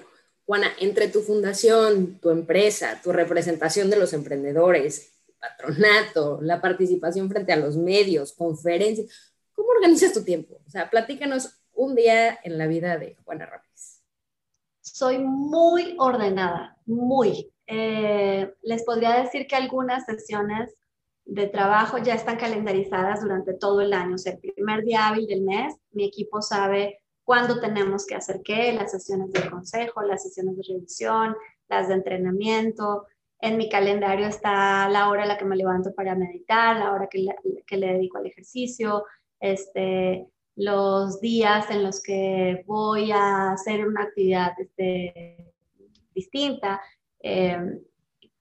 Juana, 0.50 0.72
entre 0.80 1.06
tu 1.06 1.20
fundación, 1.20 2.18
tu 2.18 2.30
empresa, 2.30 3.00
tu 3.04 3.12
representación 3.12 3.88
de 3.88 3.96
los 3.96 4.12
emprendedores, 4.12 5.12
patronato, 5.38 6.40
la 6.42 6.60
participación 6.60 7.30
frente 7.30 7.52
a 7.52 7.56
los 7.56 7.76
medios, 7.76 8.32
conferencias. 8.32 9.32
¿Cómo 9.52 9.68
organizas 9.68 10.12
tu 10.12 10.24
tiempo? 10.24 10.60
O 10.66 10.68
sea, 10.68 10.90
platícanos 10.90 11.62
un 11.72 11.94
día 11.94 12.40
en 12.42 12.58
la 12.58 12.66
vida 12.66 12.98
de 12.98 13.14
Juana 13.24 13.46
Ramírez. 13.46 14.02
Soy 14.80 15.20
muy 15.20 15.94
ordenada, 16.00 16.76
muy. 16.84 17.52
Eh, 17.68 18.52
les 18.62 18.82
podría 18.82 19.22
decir 19.22 19.46
que 19.46 19.54
algunas 19.54 20.04
sesiones 20.04 20.74
de 21.26 21.46
trabajo 21.46 21.98
ya 21.98 22.14
están 22.14 22.38
calendarizadas 22.38 23.20
durante 23.20 23.54
todo 23.54 23.82
el 23.82 23.92
año. 23.92 24.16
O 24.16 24.18
sea, 24.18 24.32
el 24.32 24.52
primer 24.52 24.82
día 24.82 25.06
hábil 25.06 25.28
del 25.28 25.42
mes, 25.42 25.76
mi 25.92 26.04
equipo 26.04 26.42
sabe 26.42 26.99
cuándo 27.30 27.60
tenemos 27.60 28.06
que 28.06 28.16
hacer 28.16 28.40
qué, 28.42 28.72
las 28.72 28.90
sesiones 28.90 29.30
de 29.30 29.48
consejo, 29.48 30.02
las 30.02 30.24
sesiones 30.24 30.56
de 30.56 30.64
revisión, 30.68 31.36
las 31.68 31.86
de 31.86 31.94
entrenamiento, 31.94 33.06
en 33.40 33.56
mi 33.56 33.68
calendario 33.68 34.26
está 34.26 34.88
la 34.88 35.08
hora 35.08 35.22
a 35.22 35.26
la 35.26 35.38
que 35.38 35.44
me 35.44 35.54
levanto 35.54 35.94
para 35.94 36.16
meditar, 36.16 36.76
la 36.78 36.90
hora 36.90 37.06
que 37.08 37.18
le, 37.18 37.36
que 37.64 37.76
le 37.76 37.92
dedico 37.92 38.18
al 38.18 38.26
ejercicio, 38.26 39.04
este, 39.38 40.26
los 40.56 41.20
días 41.20 41.70
en 41.70 41.84
los 41.84 42.02
que 42.02 42.64
voy 42.66 43.12
a 43.12 43.52
hacer 43.52 43.86
una 43.86 44.02
actividad 44.02 44.50
este, 44.58 45.54
distinta. 46.12 46.80
Em, 47.20 47.80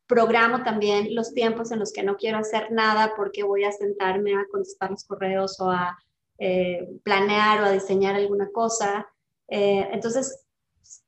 programo 0.07 0.63
también 0.63 1.13
los 1.13 1.31
tiempos 1.35 1.71
en 1.71 1.77
los 1.77 1.93
que 1.93 2.01
no 2.01 2.17
quiero 2.17 2.39
hacer 2.39 2.71
nada 2.71 3.13
porque 3.15 3.43
voy 3.43 3.65
a 3.65 3.71
sentarme 3.71 4.33
a 4.33 4.47
contestar 4.51 4.89
los 4.89 5.03
correos 5.03 5.59
o 5.59 5.69
a 5.69 5.95
eh, 6.39 6.87
planear 7.03 7.61
o 7.61 7.65
a 7.65 7.71
diseñar 7.71 8.15
alguna 8.15 8.49
cosa. 8.51 9.07
Eh, 9.47 9.87
entonces, 9.91 10.45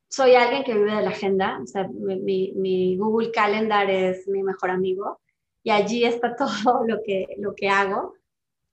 soy 0.09 0.35
alguien 0.35 0.63
que 0.63 0.73
vive 0.73 0.93
de 0.93 1.01
la 1.01 1.09
agenda, 1.09 1.59
o 1.63 1.67
sea, 1.67 1.87
mi, 1.87 2.97
Google 2.97 3.31
Calendar 3.31 3.89
es 3.89 4.27
mi 4.27 4.43
mejor 4.43 4.71
amigo 4.71 5.21
y 5.63 5.71
allí 5.71 6.03
está 6.03 6.35
todo 6.37 6.85
lo 6.85 7.01
que, 7.03 7.27
lo 7.37 7.55
que 7.55 7.69
hago. 7.69 8.13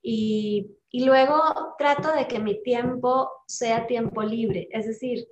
Y, 0.03 0.71
y 0.91 1.05
luego 1.05 1.41
trato 1.79 2.13
de 2.13 2.27
que 2.27 2.39
mi 2.39 2.63
tiempo 2.63 3.31
sea 3.47 3.87
tiempo 3.87 4.23
libre, 4.23 4.69
es 4.73 4.87
decir, 4.87 5.29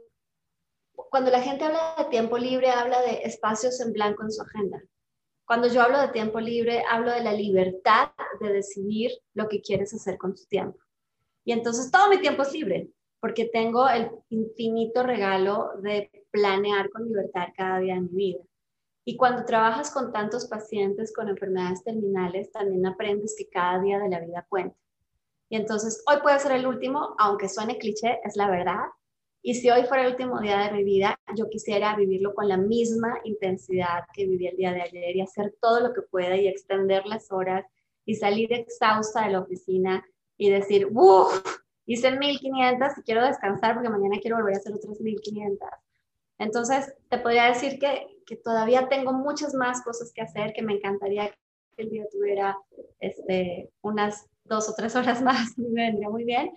cuando 1.10 1.30
la 1.30 1.40
gente 1.40 1.64
habla 1.64 1.94
de 1.98 2.04
tiempo 2.06 2.38
libre, 2.38 2.68
habla 2.70 3.00
de 3.02 3.22
espacios 3.22 3.80
en 3.80 3.92
blanco 3.92 4.22
en 4.22 4.32
su 4.32 4.42
agenda. 4.42 4.82
Cuando 5.46 5.68
yo 5.68 5.82
hablo 5.82 6.00
de 6.00 6.08
tiempo 6.08 6.40
libre, 6.40 6.82
hablo 6.90 7.12
de 7.12 7.22
la 7.22 7.32
libertad 7.32 8.10
de 8.40 8.52
decidir 8.52 9.12
lo 9.34 9.48
que 9.48 9.60
quieres 9.60 9.94
hacer 9.94 10.18
con 10.18 10.34
tu 10.34 10.44
tiempo. 10.44 10.78
Y 11.46 11.52
entonces 11.52 11.90
todo 11.90 12.10
mi 12.10 12.18
tiempo 12.18 12.42
es 12.42 12.52
libre 12.52 12.90
porque 13.20 13.46
tengo 13.46 13.88
el 13.88 14.10
infinito 14.28 15.02
regalo 15.02 15.70
de 15.80 16.10
planear 16.30 16.90
con 16.90 17.06
libertad 17.06 17.48
cada 17.56 17.78
día 17.78 17.94
de 17.94 18.00
mi 18.00 18.08
vida. 18.08 18.40
Y 19.04 19.16
cuando 19.16 19.44
trabajas 19.44 19.92
con 19.92 20.12
tantos 20.12 20.46
pacientes 20.46 21.12
con 21.14 21.28
enfermedades 21.28 21.84
terminales, 21.84 22.50
también 22.50 22.84
aprendes 22.84 23.36
que 23.38 23.48
cada 23.48 23.80
día 23.80 24.00
de 24.00 24.08
la 24.08 24.20
vida 24.20 24.44
cuenta. 24.48 24.76
Y 25.48 25.56
entonces, 25.56 26.02
hoy 26.08 26.16
puede 26.20 26.40
ser 26.40 26.52
el 26.52 26.66
último, 26.66 27.14
aunque 27.18 27.48
suene 27.48 27.78
cliché, 27.78 28.18
es 28.24 28.36
la 28.36 28.50
verdad. 28.50 28.82
Y 29.40 29.54
si 29.54 29.70
hoy 29.70 29.84
fuera 29.84 30.04
el 30.04 30.10
último 30.10 30.40
día 30.40 30.58
de 30.58 30.72
mi 30.72 30.82
vida, 30.82 31.16
yo 31.36 31.48
quisiera 31.48 31.94
vivirlo 31.94 32.34
con 32.34 32.48
la 32.48 32.56
misma 32.56 33.20
intensidad 33.22 34.00
que 34.12 34.26
viví 34.26 34.48
el 34.48 34.56
día 34.56 34.72
de 34.72 34.82
ayer 34.82 35.14
y 35.14 35.20
hacer 35.20 35.54
todo 35.60 35.78
lo 35.78 35.94
que 35.94 36.02
pueda 36.02 36.36
y 36.36 36.48
extender 36.48 37.06
las 37.06 37.30
horas 37.30 37.64
y 38.04 38.16
salir 38.16 38.52
exhausta 38.52 39.24
de 39.24 39.32
la 39.32 39.40
oficina 39.40 40.04
y 40.36 40.50
decir, 40.50 40.88
uff, 40.92 41.42
hice 41.86 42.10
1500 42.10 42.98
y 42.98 43.02
quiero 43.02 43.24
descansar 43.24 43.74
porque 43.74 43.88
mañana 43.88 44.18
quiero 44.20 44.36
volver 44.36 44.54
a 44.54 44.58
hacer 44.58 44.74
otras 44.74 45.00
1500. 45.00 45.68
Entonces, 46.38 46.94
te 47.08 47.18
podría 47.18 47.46
decir 47.46 47.78
que, 47.78 48.06
que 48.26 48.36
todavía 48.36 48.88
tengo 48.88 49.12
muchas 49.12 49.54
más 49.54 49.82
cosas 49.82 50.12
que 50.12 50.22
hacer, 50.22 50.52
que 50.52 50.62
me 50.62 50.74
encantaría 50.74 51.30
que 51.76 51.82
el 51.82 51.90
día 51.90 52.04
tuviera 52.10 52.56
este, 53.00 53.70
unas 53.82 54.26
dos 54.44 54.68
o 54.68 54.74
tres 54.74 54.94
horas 54.96 55.22
más, 55.22 55.56
me 55.58 55.86
vendría 55.86 56.10
muy 56.10 56.24
bien, 56.24 56.50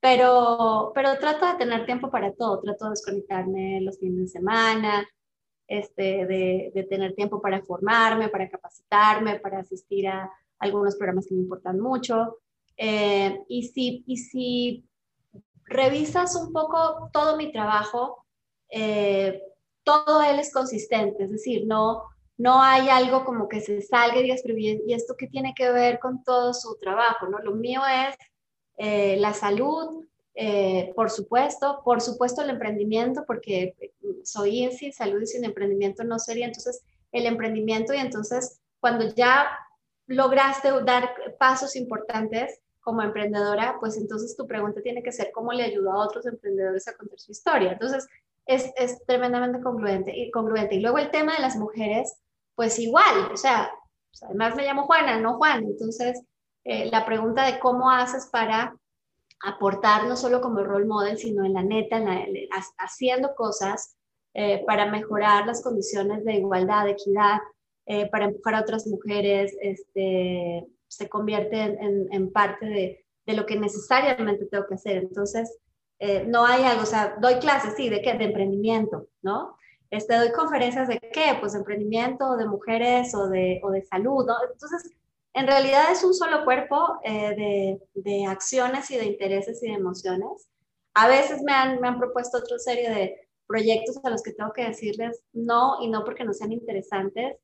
pero, 0.00 0.92
pero 0.94 1.18
trato 1.18 1.46
de 1.46 1.58
tener 1.58 1.84
tiempo 1.84 2.10
para 2.10 2.32
todo, 2.32 2.60
trato 2.60 2.84
de 2.84 2.90
desconectarme 2.90 3.80
los 3.80 3.98
fines 3.98 4.20
de 4.32 4.38
semana, 4.38 5.08
este, 5.66 6.24
de, 6.26 6.70
de, 6.74 6.84
tener 6.84 7.14
tiempo 7.14 7.42
para 7.42 7.60
formarme, 7.62 8.28
para 8.28 8.48
capacitarme, 8.48 9.38
para 9.40 9.58
asistir 9.58 10.08
a 10.08 10.30
algunos 10.60 10.96
programas 10.96 11.26
que 11.26 11.34
me 11.34 11.42
importan 11.42 11.78
mucho. 11.78 12.38
Eh, 12.78 13.42
y, 13.48 13.64
si, 13.64 14.04
y 14.06 14.16
si 14.16 14.88
revisas 15.64 16.34
un 16.36 16.52
poco 16.52 17.10
todo 17.12 17.36
mi 17.36 17.52
trabajo, 17.52 18.24
eh, 18.70 19.42
todo 19.82 20.22
él 20.22 20.38
es 20.38 20.52
consistente, 20.52 21.24
es 21.24 21.30
decir, 21.30 21.66
no, 21.66 22.04
no 22.36 22.62
hay 22.62 22.88
algo 22.88 23.24
como 23.24 23.48
que 23.48 23.60
se 23.60 23.80
salga 23.82 24.18
y 24.18 24.22
digas, 24.22 24.40
pero 24.44 24.56
¿y 24.56 24.92
esto 24.92 25.14
qué 25.18 25.26
tiene 25.26 25.54
que 25.56 25.70
ver 25.70 25.98
con 25.98 26.22
todo 26.22 26.54
su 26.54 26.76
trabajo? 26.78 27.26
¿no? 27.26 27.38
Lo 27.38 27.52
mío 27.52 27.80
es 27.86 28.14
eh, 28.76 29.16
la 29.18 29.34
salud, 29.34 30.04
eh, 30.34 30.92
por 30.94 31.10
supuesto, 31.10 31.80
por 31.84 32.00
supuesto 32.00 32.42
el 32.42 32.50
emprendimiento, 32.50 33.24
porque 33.26 33.74
soy 34.22 34.62
INSI, 34.62 34.92
salud 34.92 35.20
y 35.20 35.26
sin 35.26 35.44
emprendimiento 35.44 36.04
no 36.04 36.18
sería, 36.18 36.46
entonces 36.46 36.82
el 37.10 37.26
emprendimiento 37.26 37.92
y 37.92 37.98
entonces 37.98 38.60
cuando 38.78 39.12
ya 39.14 39.48
lograste 40.06 40.70
dar 40.84 41.10
pasos 41.38 41.74
importantes 41.74 42.60
como 42.88 43.02
emprendedora, 43.02 43.76
pues 43.78 43.98
entonces 43.98 44.34
tu 44.34 44.46
pregunta 44.46 44.80
tiene 44.80 45.02
que 45.02 45.12
ser 45.12 45.30
cómo 45.30 45.52
le 45.52 45.62
ayudó 45.62 45.92
a 45.92 46.06
otros 46.06 46.24
emprendedores 46.24 46.88
a 46.88 46.96
contar 46.96 47.18
su 47.18 47.32
historia. 47.32 47.72
Entonces 47.72 48.08
es, 48.46 48.72
es 48.78 49.04
tremendamente 49.04 49.60
congruente 49.60 50.10
y, 50.16 50.30
congruente. 50.30 50.76
Y 50.76 50.80
luego 50.80 50.96
el 50.96 51.10
tema 51.10 51.34
de 51.34 51.42
las 51.42 51.56
mujeres, 51.56 52.16
pues 52.54 52.78
igual, 52.78 53.30
o 53.30 53.36
sea, 53.36 53.70
además 54.22 54.56
me 54.56 54.64
llamo 54.64 54.84
Juana, 54.84 55.20
no 55.20 55.36
Juan, 55.36 55.64
entonces 55.64 56.22
eh, 56.64 56.88
la 56.90 57.04
pregunta 57.04 57.44
de 57.44 57.58
cómo 57.58 57.90
haces 57.90 58.26
para 58.32 58.74
aportar 59.44 60.06
no 60.06 60.16
solo 60.16 60.40
como 60.40 60.64
role 60.64 60.86
model, 60.86 61.18
sino 61.18 61.44
en 61.44 61.52
la 61.52 61.62
neta, 61.62 62.02
haciendo 62.78 63.34
cosas 63.34 63.98
eh, 64.32 64.64
para 64.66 64.90
mejorar 64.90 65.46
las 65.46 65.62
condiciones 65.62 66.24
de 66.24 66.36
igualdad, 66.36 66.86
de 66.86 66.92
equidad, 66.92 67.36
eh, 67.84 68.08
para 68.08 68.24
empujar 68.24 68.54
a 68.54 68.62
otras 68.62 68.86
mujeres, 68.86 69.54
este, 69.60 70.66
se 70.88 71.08
convierte 71.08 71.60
en, 71.60 72.08
en, 72.12 72.32
parte 72.32 72.66
de, 72.66 73.04
de, 73.26 73.32
lo 73.34 73.46
que 73.46 73.58
necesariamente 73.58 74.46
tengo 74.46 74.66
que 74.66 74.74
hacer. 74.74 74.96
Entonces, 74.96 75.58
no 76.26 76.46
hay 76.46 76.62
algo, 76.64 76.82
o 76.82 76.86
sea, 76.86 77.16
doy 77.20 77.34
clases, 77.36 77.74
sí, 77.76 77.88
¿de 77.88 78.02
qué? 78.02 78.14
De 78.14 78.24
emprendimiento, 78.24 79.08
¿no? 79.22 79.56
Este, 79.90 80.16
doy 80.16 80.32
conferencias 80.32 80.88
de 80.88 80.98
qué? 81.00 81.36
Pues 81.40 81.52
de 81.52 81.60
emprendimiento, 81.60 82.36
de 82.36 82.46
mujeres 82.46 83.14
o 83.14 83.28
de, 83.28 83.60
o 83.62 83.70
de 83.70 83.82
salud, 83.82 84.24
¿no? 84.26 84.34
Entonces, 84.52 84.92
en 85.32 85.46
realidad 85.46 85.92
es 85.92 86.04
un 86.04 86.14
solo 86.14 86.44
cuerpo 86.44 86.98
eh, 87.04 87.78
de, 87.94 88.26
acciones 88.26 88.90
y 88.90 88.96
de 88.96 89.06
intereses 89.06 89.62
y 89.62 89.68
de 89.68 89.74
emociones. 89.74 90.48
A 90.94 91.08
veces 91.08 91.42
me 91.42 91.52
han, 91.52 91.80
me 91.80 91.88
han 91.88 91.98
propuesto 91.98 92.38
otra 92.38 92.58
serie 92.58 92.90
de 92.90 93.28
proyectos 93.46 93.98
a 94.04 94.10
los 94.10 94.22
que 94.22 94.32
tengo 94.32 94.52
que 94.52 94.64
decirles 94.64 95.22
no 95.32 95.80
y 95.80 95.88
no 95.88 96.04
porque 96.04 96.24
no 96.24 96.34
sean 96.34 96.52
interesantes, 96.52 97.36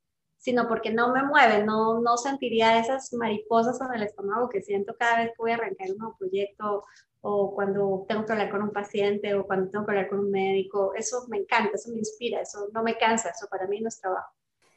sino 0.44 0.68
porque 0.68 0.90
no 0.90 1.10
me 1.10 1.22
mueven, 1.22 1.64
no, 1.64 2.02
no 2.02 2.18
sentiría 2.18 2.78
esas 2.78 3.10
mariposas 3.14 3.80
en 3.80 3.94
el 3.94 4.02
estómago 4.02 4.50
que 4.50 4.60
siento 4.60 4.94
cada 4.94 5.22
vez 5.22 5.28
que 5.28 5.38
voy 5.38 5.52
a 5.52 5.54
arrancar 5.54 5.90
un 5.90 5.96
nuevo 5.96 6.16
proyecto 6.18 6.84
o 7.22 7.54
cuando 7.54 8.04
tengo 8.06 8.26
que 8.26 8.32
hablar 8.32 8.50
con 8.50 8.60
un 8.60 8.70
paciente 8.70 9.34
o 9.34 9.46
cuando 9.46 9.70
tengo 9.70 9.86
que 9.86 9.92
hablar 9.92 10.10
con 10.10 10.18
un 10.18 10.30
médico. 10.30 10.92
Eso 10.94 11.24
me 11.28 11.38
encanta, 11.38 11.70
eso 11.76 11.90
me 11.92 11.98
inspira, 11.98 12.42
eso 12.42 12.68
no 12.74 12.82
me 12.82 12.98
cansa, 12.98 13.30
eso 13.30 13.46
para 13.50 13.66
mí 13.66 13.80
no 13.80 13.88
es 13.88 13.98
trabajo. 13.98 14.34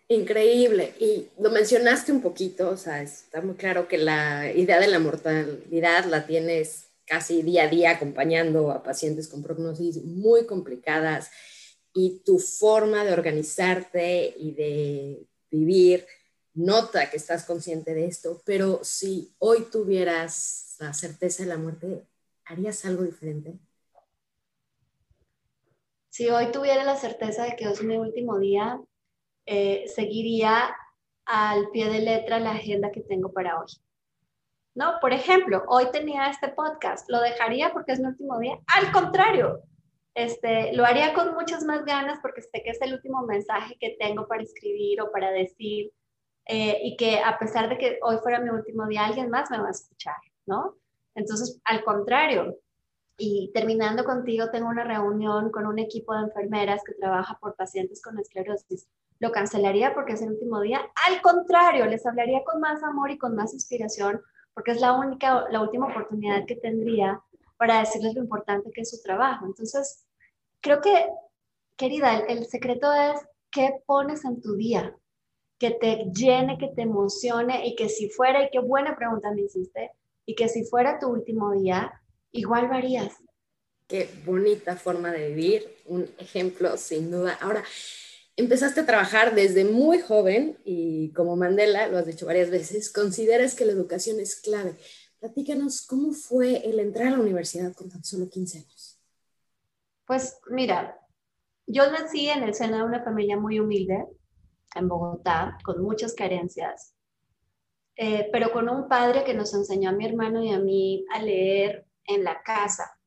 Increíble. 0.07 0.93
Y 1.01 1.27
lo 1.37 1.49
mencionaste 1.49 2.13
un 2.13 2.21
poquito, 2.21 2.69
o 2.69 2.77
sea, 2.77 3.01
está 3.01 3.41
muy 3.41 3.55
claro 3.55 3.89
que 3.89 3.97
la 3.97 4.49
idea 4.49 4.79
de 4.79 4.87
la 4.87 4.99
mortalidad 4.99 6.05
la 6.05 6.25
tienes 6.25 6.91
casi 7.05 7.41
día 7.41 7.63
a 7.63 7.67
día 7.67 7.91
acompañando 7.91 8.71
a 8.71 8.83
pacientes 8.83 9.27
con 9.27 9.43
prognosis 9.43 10.01
muy 10.01 10.45
complicadas 10.45 11.29
y 11.93 12.21
tu 12.23 12.39
forma 12.39 13.03
de 13.03 13.11
organizarte 13.11 14.33
y 14.37 14.53
de 14.53 15.27
vivir 15.49 16.05
nota 16.53 17.09
que 17.09 17.17
estás 17.17 17.45
consciente 17.45 17.93
de 17.93 18.05
esto, 18.05 18.41
pero 18.45 18.79
si 18.83 19.33
hoy 19.39 19.67
tuvieras 19.71 20.75
la 20.79 20.93
certeza 20.93 21.43
de 21.43 21.49
la 21.49 21.57
muerte, 21.57 22.07
¿harías 22.45 22.83
algo 22.85 23.03
diferente? 23.03 23.53
Si 26.09 26.29
hoy 26.29 26.51
tuviera 26.51 26.83
la 26.83 26.95
certeza 26.95 27.43
de 27.43 27.55
que 27.55 27.65
es 27.65 27.83
mi 27.83 27.95
último 27.97 28.39
día, 28.39 28.81
eh, 29.45 29.85
seguiría 29.87 30.75
al 31.25 31.69
pie 31.69 31.89
de 31.89 31.99
letra 31.99 32.39
la 32.39 32.51
agenda 32.51 32.91
que 32.91 33.01
tengo 33.01 33.31
para 33.31 33.59
hoy. 33.59 33.67
¿No? 34.73 34.93
Por 34.99 35.13
ejemplo, 35.13 35.63
hoy 35.67 35.91
tenía 35.91 36.29
este 36.29 36.49
podcast, 36.49 37.09
¿lo 37.09 37.19
dejaría 37.21 37.71
porque 37.71 37.91
es 37.91 37.99
mi 37.99 38.07
último 38.07 38.39
día? 38.39 38.59
Al 38.67 38.91
contrario, 38.91 39.61
este, 40.17 40.73
lo 40.73 40.83
haría 40.83 41.13
con 41.13 41.35
muchas 41.35 41.63
más 41.63 41.85
ganas 41.85 42.17
porque 42.23 42.41
sé 42.41 42.63
que 42.63 42.71
es 42.71 42.81
el 42.81 42.95
último 42.95 43.21
mensaje 43.27 43.77
que 43.79 43.95
tengo 43.99 44.27
para 44.27 44.41
escribir 44.41 44.99
o 44.99 45.11
para 45.11 45.29
decir 45.29 45.91
eh, 46.47 46.79
y 46.81 46.97
que 46.97 47.19
a 47.19 47.37
pesar 47.37 47.69
de 47.69 47.77
que 47.77 47.99
hoy 48.01 48.17
fuera 48.23 48.39
mi 48.39 48.49
último 48.49 48.87
día, 48.87 49.05
alguien 49.05 49.29
más 49.29 49.51
me 49.51 49.59
va 49.59 49.67
a 49.67 49.71
escuchar, 49.71 50.15
¿no? 50.47 50.75
Entonces, 51.13 51.61
al 51.65 51.83
contrario, 51.83 52.57
y 53.15 53.51
terminando 53.53 54.03
contigo, 54.05 54.49
tengo 54.49 54.69
una 54.69 54.83
reunión 54.83 55.51
con 55.51 55.67
un 55.67 55.77
equipo 55.77 56.15
de 56.15 56.23
enfermeras 56.23 56.81
que 56.83 56.93
trabaja 56.93 57.37
por 57.39 57.55
pacientes 57.55 58.01
con 58.01 58.17
esclerosis 58.17 58.87
lo 59.19 59.31
cancelaría 59.31 59.93
porque 59.93 60.13
es 60.13 60.21
el 60.21 60.31
último 60.31 60.61
día. 60.61 60.81
Al 61.07 61.21
contrario, 61.21 61.85
les 61.85 62.05
hablaría 62.05 62.43
con 62.43 62.59
más 62.59 62.83
amor 62.83 63.11
y 63.11 63.17
con 63.17 63.35
más 63.35 63.53
inspiración 63.53 64.21
porque 64.53 64.71
es 64.71 64.81
la 64.81 64.93
única, 64.93 65.45
la 65.51 65.61
última 65.61 65.87
oportunidad 65.87 66.45
que 66.45 66.55
tendría 66.55 67.21
para 67.57 67.79
decirles 67.79 68.15
lo 68.15 68.21
importante 68.21 68.71
que 68.71 68.81
es 68.81 68.89
su 68.89 69.01
trabajo. 69.01 69.45
Entonces, 69.45 70.06
creo 70.61 70.81
que, 70.81 71.07
querida, 71.75 72.19
el, 72.19 72.45
secreto 72.47 72.91
es 72.93 73.19
qué 73.51 73.81
pones 73.85 74.25
en 74.25 74.41
tu 74.41 74.55
día, 74.55 74.95
que 75.59 75.71
te 75.71 76.05
llene, 76.13 76.57
que 76.57 76.67
te 76.67 76.83
emocione 76.83 77.67
y 77.67 77.75
que 77.75 77.89
si 77.89 78.09
fuera, 78.09 78.43
y 78.43 78.49
qué 78.51 78.59
buena 78.59 78.95
pregunta 78.95 79.31
me 79.31 79.41
hiciste, 79.41 79.91
y 80.25 80.35
que 80.35 80.49
si 80.49 80.65
fuera 80.65 80.99
tu 80.99 81.07
último 81.07 81.51
día, 81.53 81.91
igual 82.31 82.67
varías. 82.67 83.13
Qué 83.87 84.09
bonita 84.25 84.75
forma 84.75 85.11
de 85.11 85.29
vivir, 85.29 85.77
un 85.85 86.09
ejemplo 86.17 86.75
sin 86.77 87.09
duda. 87.09 87.37
Ahora, 87.41 87.63
empezaste 88.35 88.81
a 88.81 88.85
trabajar 88.85 89.33
desde 89.33 89.65
muy 89.65 89.99
joven 89.99 90.57
y 90.63 91.11
como 91.13 91.35
Mandela, 91.35 91.87
lo 91.87 91.97
has 91.97 92.05
dicho 92.05 92.25
varias 92.25 92.49
veces, 92.49 92.91
consideras 92.91 93.55
que 93.55 93.65
la 93.65 93.71
educación 93.71 94.19
es 94.19 94.35
clave. 94.35 94.75
Platícanos 95.19 95.81
cómo 95.81 96.13
fue 96.13 96.69
el 96.69 96.79
entrar 96.79 97.07
a 97.07 97.11
la 97.11 97.19
universidad 97.19 97.73
con 97.73 97.89
tan 97.89 98.03
solo 98.03 98.29
15 98.29 98.59
años. 98.59 98.76
Pues 100.07 100.39
mira, 100.49 100.97
yo 101.67 101.91
nací 101.91 102.29
en 102.29 102.41
el 102.43 102.55
seno 102.55 102.77
de 102.77 102.83
una 102.83 103.03
familia 103.03 103.37
muy 103.37 103.59
humilde 103.59 104.07
en 104.73 104.87
Bogotá, 104.87 105.57
con 105.63 105.83
muchas 105.83 106.15
carencias, 106.15 106.95
eh, 107.95 108.29
pero 108.31 108.51
con 108.51 108.69
un 108.69 108.87
padre 108.87 109.23
que 109.23 109.33
nos 109.35 109.53
enseñó 109.53 109.89
a 109.89 109.93
mi 109.93 110.05
hermano 110.05 110.43
y 110.43 110.51
a 110.51 110.59
mí 110.59 111.05
a 111.13 111.21
leer 111.21 111.85
en 112.05 112.23
la 112.23 112.41
casa. 112.41 112.97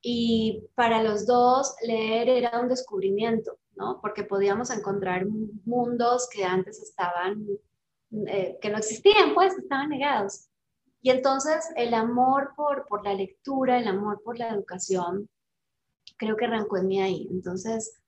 Y 0.00 0.66
para 0.74 1.02
los 1.02 1.26
dos 1.26 1.74
leer 1.82 2.28
era 2.28 2.60
un 2.60 2.68
descubrimiento 2.68 3.58
¿no? 3.76 4.00
Porque 4.00 4.24
podíamos 4.24 4.70
encontrar 4.70 5.26
mundos 5.64 6.28
que 6.32 6.44
antes 6.44 6.80
estaban, 6.82 7.46
eh, 8.26 8.58
que 8.60 8.70
no 8.70 8.78
existían, 8.78 9.34
pues, 9.34 9.56
estaban 9.58 9.88
negados. 9.88 10.48
Y 11.02 11.10
entonces 11.10 11.68
el 11.76 11.92
amor 11.92 12.52
por, 12.56 12.86
por 12.86 13.04
la 13.04 13.14
lectura, 13.14 13.78
el 13.78 13.88
amor 13.88 14.22
por 14.22 14.38
la 14.38 14.48
educación, 14.48 15.28
creo 16.16 16.36
que 16.36 16.44
arrancó 16.46 16.78
en 16.78 16.88
mí 16.88 17.00
ahí. 17.00 17.28
Entonces, 17.30 18.00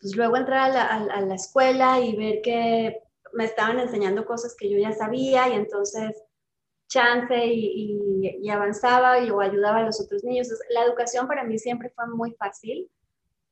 pues 0.00 0.16
luego 0.16 0.36
entrar 0.36 0.70
a 0.76 1.20
la, 1.20 1.34
escuela 1.34 2.00
y 2.00 2.16
ver 2.16 2.40
que 2.42 2.98
me 3.32 3.44
estaban 3.44 3.78
enseñando 3.78 4.26
cosas 4.26 4.54
que 4.58 4.68
yo 4.68 4.78
ya 4.78 4.92
sabía 4.92 5.48
y 5.48 5.52
entonces 5.52 6.22
chance 6.88 7.46
y, 7.46 8.20
y, 8.22 8.38
y 8.42 8.50
avanzaba 8.50 9.20
y, 9.20 9.30
o 9.30 9.40
ayudaba 9.40 9.78
a 9.78 9.84
los 9.84 10.00
otros 10.00 10.24
niños. 10.24 10.48
la 10.70 10.84
educación 10.84 11.26
para 11.26 11.44
mí 11.44 11.58
siempre 11.58 11.90
fue 11.90 12.06
muy 12.08 12.32
fácil 12.32 12.90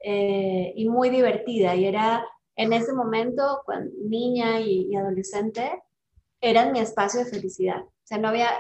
eh, 0.01 0.73
y 0.75 0.89
muy 0.89 1.11
divertida. 1.11 1.75
Y 1.75 1.87
era 1.87 2.27
en 2.57 2.73
ese 2.73 2.93
momento, 2.93 3.63
niña 4.03 4.61
y, 4.61 4.95
adolescente, 4.97 5.83
eran 6.41 6.73
mi 6.73 6.81
espacio 6.81 7.25
de 7.25 7.31
felicidad. 7.31 7.83
O 8.03 8.07
sea, 8.11 8.19
no 8.19 8.29
había, 8.29 8.51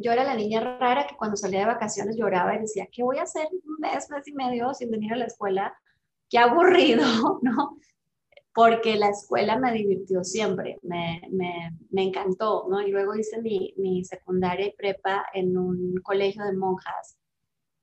yo 0.00 0.12
era 0.12 0.24
la 0.24 0.34
niña 0.34 0.60
rara 0.60 1.06
que 1.06 1.16
cuando 1.16 1.36
salía 1.36 1.60
de 1.60 1.66
vacaciones 1.66 2.16
lloraba 2.16 2.54
y 2.54 2.60
decía, 2.60 2.88
¿qué 2.90 3.02
voy 3.02 3.18
a 3.18 3.24
hacer 3.24 3.46
un 3.52 3.76
mes, 3.78 4.08
mes 4.08 4.26
y 4.28 4.32
medio 4.32 4.72
sin 4.72 4.90
venir 4.90 5.12
a 5.12 5.16
la 5.16 5.26
escuela? 5.26 5.76
Qué 6.30 6.38
aburrido, 6.38 7.04
¿no? 7.42 7.76
Porque 8.54 8.96
la 8.96 9.10
escuela 9.10 9.58
me 9.58 9.72
divirtió 9.72 10.24
siempre, 10.24 10.78
me, 10.82 11.20
me, 11.30 11.76
me 11.90 12.04
encantó, 12.04 12.66
¿no? 12.70 12.80
Y 12.80 12.92
luego 12.92 13.14
hice 13.14 13.42
mi, 13.42 13.74
mi, 13.76 14.04
secundaria 14.04 14.68
y 14.68 14.72
prepa 14.72 15.26
en 15.34 15.58
un 15.58 15.96
colegio 16.02 16.44
de 16.44 16.52
monjas 16.52 17.18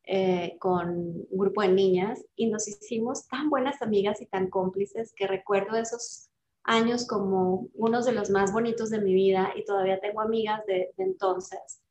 eh, 0.06 0.58
con 0.60 0.90
un 0.90 1.28
grupo 1.30 1.62
de 1.62 1.68
niñas 1.68 2.26
y 2.36 2.50
nos 2.50 2.68
hicimos 2.68 3.28
tan 3.28 3.50
buenas 3.50 3.82
amigas 3.84 4.22
y 4.22 4.26
tan 4.26 4.50
cómplices 4.50 5.14
que 5.16 5.28
recuerdo 5.28 5.78
esos 5.78 6.31
años 6.64 7.08
como 7.08 7.68
unos 7.74 8.06
de 8.06 8.14
los 8.14 8.30
más 8.30 8.54
bonitos 8.54 8.90
de 8.90 9.02
mi 9.02 9.14
vida 9.14 9.52
y 9.56 9.66
todavía 9.66 10.00
tengo 10.00 10.22
amigas 10.22 10.66
de, 10.66 10.94
entonces. 10.98 11.82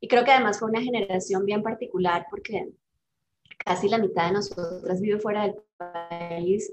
Y 0.00 0.08
creo 0.08 0.24
que 0.24 0.32
además 0.32 0.58
fue 0.58 0.68
una 0.68 0.82
generación 0.82 1.44
bien 1.44 1.62
particular 1.62 2.26
porque 2.30 2.72
casi 3.58 3.88
la 3.88 3.98
mitad 3.98 4.26
de 4.26 4.34
nosotras 4.34 5.00
vive 5.00 5.18
fuera 5.20 5.42
del 5.42 5.56
país 5.76 6.72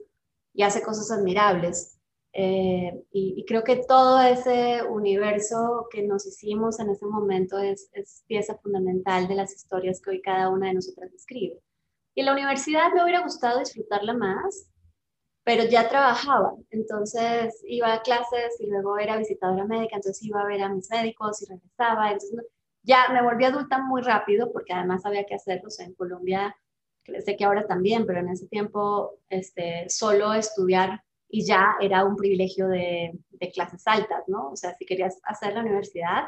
y 0.54 0.64
hace 0.64 0.82
cosas 0.82 1.12
admirables. 1.12 2.00
Eh, 2.36 3.06
y, 3.12 3.46
creo 3.46 3.64
que 3.64 3.84
todo 3.88 4.20
ese 4.22 4.82
universo 4.84 5.88
que 5.92 6.02
nos 6.02 6.26
hicimos 6.26 6.80
en 6.80 6.90
ese 6.90 7.06
momento 7.06 7.60
es, 7.60 7.90
es, 7.94 8.24
pieza 8.26 8.58
fundamental 8.58 9.28
de 9.28 9.36
las 9.36 9.54
historias 9.54 10.02
que 10.02 10.10
hoy 10.10 10.22
cada 10.22 10.50
una 10.50 10.68
de 10.68 10.74
nosotras 10.74 11.14
escribe. 11.14 11.62
Y 12.16 12.22
en 12.22 12.26
la 12.26 12.34
universidad 12.34 12.92
me 12.92 13.04
hubiera 13.04 13.22
gustado 13.22 13.60
disfrutarla 13.60 14.14
más, 14.14 14.68
pero 15.44 15.66
ya 15.66 15.90
trabajaba, 15.90 16.54
entonces 16.70 17.62
iba 17.68 17.94
a 17.94 18.02
clases 18.02 18.60
y 18.60 18.68
luego 18.68 18.98
era 18.98 19.18
visitadora 19.18 19.66
médica, 19.66 19.98
entonces 19.98 20.24
iba 20.24 20.42
a 20.42 20.46
ver 20.46 20.62
a 20.62 20.70
mis 20.70 20.90
médicos 20.90 21.42
y 21.42 21.46
regresaba, 21.46 22.12
entonces 22.12 22.46
ya 22.82 23.10
me 23.12 23.22
volví 23.22 23.46
adulta 23.46 23.80
muy 23.80 24.02
rápido 24.02 24.52
porque 24.52 24.74
además 24.74 25.06
había 25.06 25.26
que 25.26 25.36
hacerlo, 25.36 25.70
o 25.70 25.84
en 25.84 25.94
Colombia, 25.96 26.56
sé 27.26 27.36
que 27.36 27.46
ahora 27.46 27.68
también, 27.68 28.06
pero 28.06 28.20
en 28.20 28.30
ese 28.30 28.48
tiempo 28.48 29.20
este, 29.30 29.90
solo 29.90 30.34
estudiar 30.34 31.04
y 31.28 31.46
ya 31.46 31.76
era 31.82 32.06
un 32.06 32.16
privilegio 32.16 32.68
de, 32.68 33.12
de 33.32 33.52
clases 33.52 33.84
altas, 33.86 34.24
¿no? 34.28 34.52
O 34.52 34.56
sea, 34.56 34.74
si 34.76 34.86
querías 34.86 35.20
hacer 35.24 35.54
la 35.54 35.62
universidad, 35.62 36.26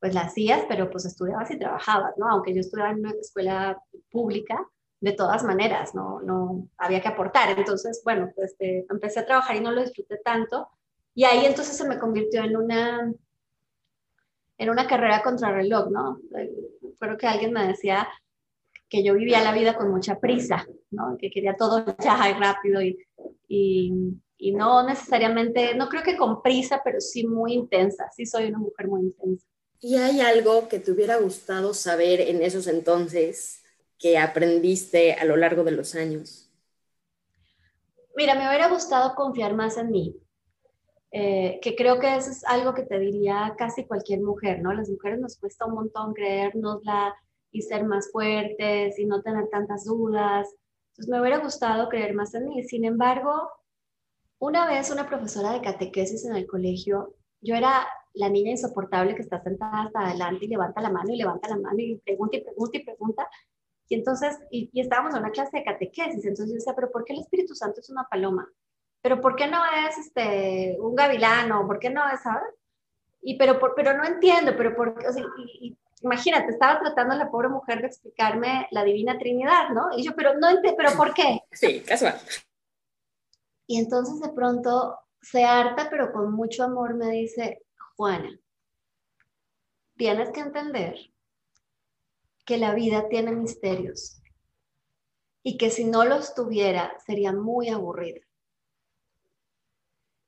pues 0.00 0.14
la 0.14 0.22
hacías, 0.22 0.64
pero 0.68 0.90
pues 0.90 1.04
estudiabas 1.04 1.50
y 1.50 1.58
trabajabas, 1.58 2.14
¿no? 2.18 2.28
Aunque 2.28 2.54
yo 2.54 2.60
estudiaba 2.60 2.90
en 2.90 2.98
una 2.98 3.12
escuela 3.12 3.82
pública, 4.10 4.68
de 5.00 5.12
todas 5.12 5.44
maneras, 5.44 5.94
no, 5.94 6.20
no 6.22 6.68
había 6.76 7.00
que 7.00 7.08
aportar. 7.08 7.56
Entonces, 7.56 8.02
bueno, 8.04 8.30
pues 8.34 8.52
este, 8.52 8.86
empecé 8.90 9.20
a 9.20 9.26
trabajar 9.26 9.56
y 9.56 9.60
no 9.60 9.70
lo 9.70 9.82
disfruté 9.82 10.18
tanto. 10.18 10.68
Y 11.14 11.24
ahí 11.24 11.46
entonces 11.46 11.76
se 11.76 11.88
me 11.88 11.98
convirtió 11.98 12.42
en 12.44 12.56
una, 12.56 13.12
en 14.58 14.70
una 14.70 14.86
carrera 14.86 15.22
contra 15.22 15.52
reloj, 15.52 15.90
¿no? 15.90 16.20
Creo 16.98 17.16
que 17.16 17.26
alguien 17.26 17.52
me 17.52 17.66
decía 17.66 18.08
que 18.88 19.04
yo 19.04 19.14
vivía 19.14 19.42
la 19.42 19.52
vida 19.52 19.76
con 19.76 19.90
mucha 19.90 20.18
prisa, 20.18 20.66
¿no? 20.90 21.16
Que 21.18 21.30
quería 21.30 21.56
todo 21.56 21.84
ya 21.98 22.30
y 22.30 22.32
rápido 22.32 22.82
y, 22.82 22.98
y, 23.46 23.92
y 24.36 24.52
no 24.52 24.84
necesariamente, 24.86 25.74
no 25.74 25.88
creo 25.88 26.02
que 26.02 26.16
con 26.16 26.42
prisa, 26.42 26.80
pero 26.84 27.00
sí 27.00 27.26
muy 27.26 27.52
intensa. 27.52 28.10
Sí 28.14 28.26
soy 28.26 28.46
una 28.46 28.58
mujer 28.58 28.88
muy 28.88 29.02
intensa. 29.02 29.46
¿Y 29.80 29.94
hay 29.94 30.20
algo 30.20 30.68
que 30.68 30.80
te 30.80 30.90
hubiera 30.90 31.18
gustado 31.18 31.72
saber 31.72 32.20
en 32.20 32.42
esos 32.42 32.66
entonces 32.66 33.57
que 33.98 34.18
aprendiste 34.18 35.14
a 35.14 35.24
lo 35.24 35.36
largo 35.36 35.64
de 35.64 35.72
los 35.72 35.94
años? 35.94 36.50
Mira, 38.16 38.34
me 38.34 38.48
hubiera 38.48 38.68
gustado 38.68 39.14
confiar 39.14 39.54
más 39.54 39.76
en 39.76 39.90
mí, 39.90 40.16
eh, 41.10 41.58
que 41.62 41.74
creo 41.76 41.98
que 41.98 42.16
eso 42.16 42.30
es 42.30 42.44
algo 42.44 42.74
que 42.74 42.82
te 42.82 42.98
diría 42.98 43.54
casi 43.56 43.86
cualquier 43.86 44.20
mujer, 44.20 44.60
¿no? 44.60 44.72
Las 44.72 44.88
mujeres 44.90 45.20
nos 45.20 45.38
cuesta 45.38 45.66
un 45.66 45.74
montón 45.74 46.14
creérnosla 46.14 47.14
y 47.50 47.62
ser 47.62 47.84
más 47.84 48.10
fuertes 48.10 48.98
y 48.98 49.06
no 49.06 49.22
tener 49.22 49.48
tantas 49.48 49.84
dudas. 49.84 50.48
Entonces 50.90 51.08
me 51.08 51.20
hubiera 51.20 51.38
gustado 51.38 51.88
creer 51.88 52.14
más 52.14 52.34
en 52.34 52.48
mí. 52.48 52.62
Sin 52.64 52.84
embargo, 52.84 53.50
una 54.38 54.66
vez 54.66 54.90
una 54.90 55.08
profesora 55.08 55.52
de 55.52 55.62
catequesis 55.62 56.24
en 56.26 56.36
el 56.36 56.46
colegio, 56.46 57.14
yo 57.40 57.54
era 57.54 57.86
la 58.14 58.28
niña 58.28 58.50
insoportable 58.50 59.14
que 59.14 59.22
está 59.22 59.42
sentada 59.42 59.84
hasta 59.84 60.00
adelante 60.00 60.44
y 60.44 60.48
levanta 60.48 60.80
la 60.80 60.90
mano 60.90 61.12
y 61.12 61.16
levanta 61.16 61.48
la 61.48 61.56
mano 61.56 61.78
y 61.78 61.96
pregunta 62.04 62.36
y 62.36 62.42
pregunta 62.42 62.78
y 62.78 62.84
pregunta. 62.84 63.30
Y 63.88 63.94
entonces, 63.94 64.38
y, 64.50 64.70
estábamos 64.78 65.14
en 65.14 65.20
una 65.20 65.30
clase 65.30 65.58
de 65.58 65.64
catequesis, 65.64 66.24
entonces 66.24 66.48
yo 66.48 66.54
decía, 66.54 66.74
pero 66.74 66.90
¿por 66.90 67.04
qué 67.04 67.14
el 67.14 67.20
Espíritu 67.20 67.54
Santo 67.54 67.80
es 67.80 67.88
una 67.88 68.04
paloma? 68.04 68.48
¿Pero 69.00 69.20
por 69.20 69.34
qué 69.34 69.46
no 69.46 69.60
es 69.86 69.96
este, 69.98 70.76
un 70.80 70.94
gavilano? 70.94 71.66
¿Por 71.66 71.78
qué 71.78 71.88
no 71.88 72.08
es, 72.10 72.20
sabes? 72.20 72.54
Y 73.22 73.38
pero, 73.38 73.58
pero 73.74 73.96
no 73.96 74.04
entiendo, 74.04 74.54
pero 74.56 74.76
por 74.76 74.88
o 74.90 75.12
sea, 75.12 75.24
imagínate, 76.02 76.50
estaba 76.50 76.80
tratando 76.80 77.14
a 77.14 77.18
la 77.18 77.30
pobre 77.30 77.48
mujer 77.48 77.80
de 77.80 77.86
explicarme 77.86 78.68
la 78.70 78.84
divina 78.84 79.18
Trinidad, 79.18 79.70
¿no? 79.70 79.96
Y 79.96 80.04
yo, 80.04 80.14
pero 80.14 80.34
no 80.38 80.48
entiendo, 80.48 80.76
pero 80.76 80.96
¿por 80.96 81.14
qué? 81.14 81.40
Sí, 81.52 81.80
casual. 81.80 82.18
Y 83.66 83.78
entonces 83.78 84.20
de 84.20 84.30
pronto 84.30 84.98
se 85.20 85.44
harta, 85.44 85.88
pero 85.90 86.12
con 86.12 86.32
mucho 86.32 86.64
amor 86.64 86.94
me 86.94 87.10
dice, 87.10 87.62
Juana, 87.96 88.38
tienes 89.96 90.30
que 90.30 90.40
entender 90.40 90.96
que 92.48 92.56
la 92.56 92.74
vida 92.74 93.10
tiene 93.10 93.30
misterios 93.32 94.22
y 95.42 95.58
que 95.58 95.68
si 95.68 95.84
no 95.84 96.06
los 96.06 96.34
tuviera 96.34 96.96
sería 97.04 97.30
muy 97.30 97.68
aburrida. 97.68 98.22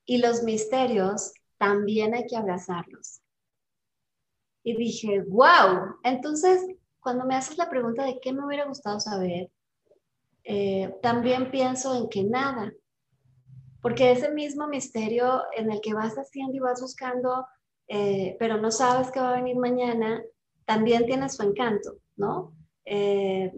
Y 0.05 0.19
los 0.19 0.43
misterios 0.43 1.33
también 1.57 2.13
hay 2.13 2.27
que 2.27 2.37
abrazarlos. 2.37 3.23
Y 4.63 4.77
dije, 4.77 5.23
wow, 5.29 5.97
entonces 6.03 6.63
cuando 7.01 7.25
me 7.25 7.37
haces 7.37 7.57
la 7.57 7.71
pregunta 7.71 8.05
de 8.05 8.21
qué 8.21 8.35
me 8.35 8.45
hubiera 8.45 8.67
gustado 8.67 9.01
saber, 9.01 9.51
eh, 10.45 10.95
también 11.01 11.51
pienso 11.51 11.97
en 11.97 12.11
que 12.11 12.23
nada, 12.23 12.71
porque 13.81 14.13
ese 14.13 14.31
mismo 14.31 14.67
misterio 14.67 15.41
en 15.57 15.73
el 15.73 15.81
que 15.81 15.95
vas 15.95 16.17
haciendo 16.17 16.55
y 16.55 16.61
vas 16.61 16.83
buscando, 16.83 17.47
eh, 17.89 18.37
pero 18.39 18.59
no 18.59 18.71
sabes 18.71 19.11
qué 19.11 19.21
va 19.21 19.31
a 19.31 19.37
venir 19.37 19.57
mañana, 19.57 20.23
también 20.67 21.05
tiene 21.07 21.29
su 21.29 21.43
encanto. 21.43 21.97
¿No? 22.21 22.55
Eh, 22.85 23.53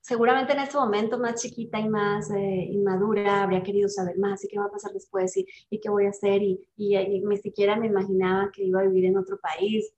seguramente 0.00 0.52
en 0.52 0.60
este 0.60 0.76
momento 0.76 1.18
más 1.18 1.40
chiquita 1.40 1.80
y 1.80 1.88
más 1.88 2.30
eh, 2.30 2.68
inmadura 2.70 3.42
habría 3.42 3.62
querido 3.62 3.88
saber 3.88 4.18
más 4.18 4.44
y 4.44 4.48
qué 4.48 4.58
va 4.58 4.66
a 4.66 4.70
pasar 4.70 4.92
después 4.92 5.36
y, 5.36 5.46
qué 5.78 5.88
voy 5.88 6.06
a 6.06 6.10
hacer 6.10 6.42
y, 6.42 6.68
ni 6.76 7.36
siquiera 7.38 7.76
me 7.76 7.86
imaginaba 7.86 8.50
que 8.52 8.64
iba 8.64 8.80
a 8.80 8.86
vivir 8.86 9.06
en 9.06 9.16
otro 9.16 9.38
país, 9.40 9.92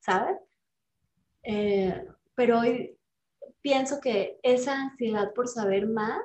¿sabes? 0.00 0.36
Eh, 1.44 2.04
pero 2.34 2.60
hoy 2.60 2.96
pienso 3.60 4.00
que 4.00 4.38
esa 4.42 4.80
ansiedad 4.80 5.32
por 5.34 5.46
saber 5.46 5.86
más 5.86 6.20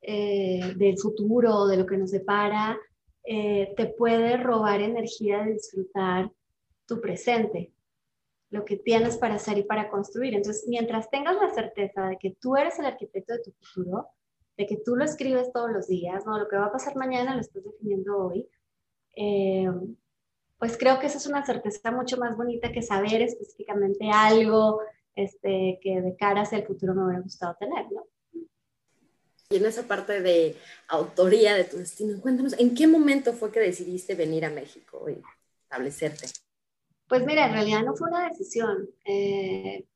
del 0.00 0.98
futuro, 0.98 1.66
de 1.66 1.78
lo 1.78 1.86
que 1.86 1.96
nos 1.96 2.10
separa, 2.10 2.78
te 3.24 3.94
puede 3.96 4.36
robar 4.36 4.82
energía 4.82 5.42
de 5.44 5.54
disfrutar 5.54 6.30
tu 6.86 7.00
presente, 7.00 7.73
lo 8.54 8.64
que 8.64 8.76
tienes 8.76 9.16
para 9.16 9.34
hacer 9.34 9.58
y 9.58 9.64
para 9.64 9.90
construir. 9.90 10.32
Entonces, 10.34 10.64
mientras 10.68 11.10
tengas 11.10 11.34
la 11.34 11.50
certeza 11.52 12.06
de 12.06 12.18
que 12.18 12.36
tú 12.40 12.56
eres 12.56 12.78
el 12.78 12.86
arquitecto 12.86 13.32
de 13.32 13.40
tu 13.40 13.50
futuro, 13.50 14.06
de 14.56 14.66
que 14.66 14.76
tú 14.76 14.94
lo 14.94 15.04
escribes 15.04 15.52
todos 15.52 15.72
los 15.72 15.88
días, 15.88 16.24
¿no? 16.24 16.38
Lo 16.38 16.46
que 16.46 16.56
va 16.56 16.66
a 16.66 16.72
pasar 16.72 16.94
mañana 16.94 17.34
lo 17.34 17.40
estás 17.40 17.64
definiendo 17.64 18.16
hoy, 18.16 18.48
eh, 19.16 19.68
pues 20.56 20.78
creo 20.78 21.00
que 21.00 21.06
esa 21.06 21.18
es 21.18 21.26
una 21.26 21.44
certeza 21.44 21.90
mucho 21.90 22.16
más 22.16 22.36
bonita 22.36 22.70
que 22.70 22.80
saber 22.80 23.22
específicamente 23.22 24.08
algo 24.12 24.80
este, 25.16 25.80
que 25.82 26.00
de 26.00 26.14
cara 26.16 26.42
hacia 26.42 26.58
el 26.58 26.66
futuro 26.66 26.94
me 26.94 27.04
hubiera 27.04 27.22
gustado 27.22 27.56
tener, 27.58 27.90
¿no? 27.90 28.06
Y 29.50 29.56
en 29.56 29.66
esa 29.66 29.82
parte 29.82 30.20
de 30.20 30.56
autoría 30.86 31.54
de 31.54 31.64
tu 31.64 31.78
destino, 31.78 32.20
cuéntanos, 32.20 32.54
¿en 32.58 32.72
qué 32.74 32.86
momento 32.86 33.32
fue 33.32 33.50
que 33.50 33.60
decidiste 33.60 34.14
venir 34.14 34.44
a 34.44 34.50
México 34.50 35.10
y 35.10 35.20
establecerte? 35.64 36.43
Pues 37.08 37.24
mira, 37.26 37.46
en 37.46 37.52
realidad 37.52 37.82
no 37.84 37.94
fue 37.94 38.08
una 38.08 38.28
decisión. 38.28 38.88
Eh, 39.04 39.86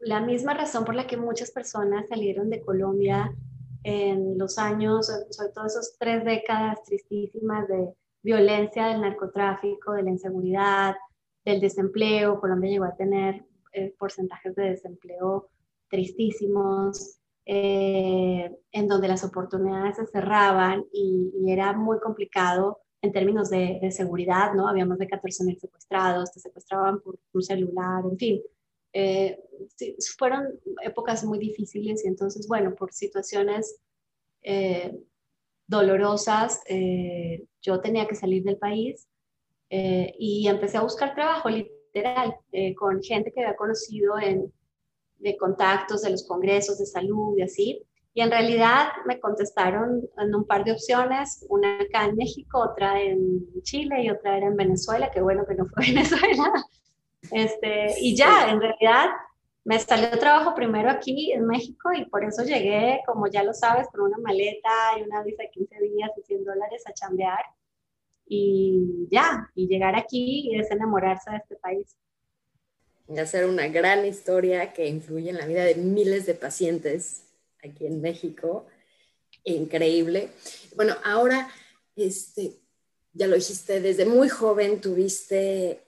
la 0.00 0.20
misma 0.20 0.54
razón 0.54 0.84
por 0.84 0.94
la 0.94 1.06
que 1.06 1.16
muchas 1.16 1.50
personas 1.52 2.08
salieron 2.08 2.50
de 2.50 2.60
Colombia 2.60 3.32
en 3.84 4.36
los 4.38 4.58
años, 4.58 5.06
sobre 5.30 5.52
todo 5.52 5.66
esas 5.66 5.96
tres 5.98 6.24
décadas 6.24 6.82
tristísimas 6.84 7.68
de 7.68 7.92
violencia, 8.22 8.88
del 8.88 9.00
narcotráfico, 9.00 9.92
de 9.92 10.02
la 10.02 10.10
inseguridad, 10.10 10.96
del 11.44 11.60
desempleo. 11.60 12.40
Colombia 12.40 12.70
llegó 12.70 12.84
a 12.84 12.96
tener 12.96 13.44
eh, 13.72 13.94
porcentajes 13.98 14.54
de 14.54 14.70
desempleo 14.70 15.48
tristísimos, 15.88 17.18
eh, 17.44 18.50
en 18.70 18.88
donde 18.88 19.08
las 19.08 19.24
oportunidades 19.24 19.96
se 19.96 20.06
cerraban 20.06 20.84
y, 20.92 21.32
y, 21.36 21.52
era 21.52 21.72
muy 21.72 21.98
complicado 21.98 22.81
en 23.02 23.12
términos 23.12 23.50
de, 23.50 23.90
seguridad, 23.90 24.54
¿no? 24.54 24.68
Había 24.68 24.86
más 24.86 24.98
de 24.98 25.08
14.000 25.08 25.58
secuestrados, 25.58 26.32
te 26.32 26.40
secuestraban 26.40 27.00
por 27.00 27.18
un 27.32 27.42
celular, 27.42 28.04
en 28.10 28.18
fin. 28.18 28.42
Eh, 28.94 29.38
fueron 30.18 30.46
épocas 30.82 31.24
muy 31.24 31.38
difíciles 31.38 32.04
y 32.04 32.08
entonces, 32.08 32.46
bueno, 32.48 32.74
por 32.74 32.92
situaciones 32.92 33.78
eh, 34.42 34.96
dolorosas, 35.66 36.60
eh, 36.68 37.44
yo 37.60 37.80
tenía 37.80 38.06
que 38.06 38.14
salir 38.14 38.42
del 38.44 38.58
país 38.58 39.08
Eh, 39.74 40.14
y 40.18 40.46
empecé 40.48 40.76
a 40.76 40.82
buscar 40.82 41.14
trabajo, 41.14 41.48
literal, 41.48 42.36
eh, 42.52 42.74
con 42.74 43.02
gente 43.02 43.32
que 43.32 43.40
había 43.40 43.56
conocido 43.56 44.18
en, 44.18 44.52
de 45.18 45.36
contactos 45.38 46.02
de 46.02 46.10
los 46.10 46.26
congresos 46.26 46.78
de 46.78 46.84
salud 46.84 47.38
y 47.38 47.42
así. 47.42 47.82
Y 48.14 48.20
en 48.20 48.30
realidad 48.30 48.88
me 49.06 49.18
contestaron 49.18 50.08
en 50.18 50.34
un 50.34 50.46
par 50.46 50.64
de 50.64 50.72
opciones, 50.72 51.46
una 51.48 51.80
acá 51.80 52.04
en 52.04 52.16
México, 52.16 52.58
otra 52.58 53.00
en 53.00 53.46
Chile 53.62 54.02
y 54.02 54.10
otra 54.10 54.36
era 54.36 54.48
en 54.48 54.56
Venezuela, 54.56 55.10
que 55.10 55.22
bueno 55.22 55.46
que 55.46 55.54
no 55.54 55.66
fue 55.66 55.86
Venezuela. 55.88 56.52
Este, 57.30 57.94
y 58.00 58.14
ya, 58.14 58.50
en 58.50 58.60
realidad 58.60 59.10
me 59.64 59.78
salió 59.78 60.18
trabajo 60.18 60.54
primero 60.54 60.90
aquí 60.90 61.32
en 61.32 61.46
México 61.46 61.90
y 61.94 62.04
por 62.06 62.24
eso 62.24 62.42
llegué, 62.42 63.00
como 63.06 63.28
ya 63.28 63.42
lo 63.44 63.54
sabes, 63.54 63.86
con 63.88 64.02
una 64.02 64.18
maleta 64.18 64.98
y 64.98 65.02
una 65.02 65.22
visa 65.22 65.44
de 65.44 65.50
15 65.50 65.78
días 65.80 66.10
y 66.18 66.22
100 66.22 66.44
dólares 66.44 66.82
a 66.86 66.92
chambear. 66.92 67.44
Y 68.26 69.08
ya, 69.10 69.50
y 69.54 69.68
llegar 69.68 69.96
aquí 69.96 70.54
es 70.54 70.70
enamorarse 70.70 71.30
de 71.30 71.36
este 71.38 71.56
país. 71.56 71.96
Y 73.08 73.18
hacer 73.18 73.46
una 73.46 73.68
gran 73.68 74.04
historia 74.04 74.72
que 74.72 74.86
influye 74.86 75.30
en 75.30 75.38
la 75.38 75.46
vida 75.46 75.64
de 75.64 75.76
miles 75.76 76.26
de 76.26 76.34
pacientes 76.34 77.31
aquí 77.62 77.86
en 77.86 78.00
México. 78.00 78.66
Increíble. 79.44 80.30
Bueno, 80.76 80.94
ahora, 81.04 81.48
este, 81.96 82.60
ya 83.12 83.26
lo 83.26 83.34
dijiste, 83.34 83.80
desde 83.80 84.04
muy 84.04 84.28
joven 84.28 84.80
tuviste 84.80 85.82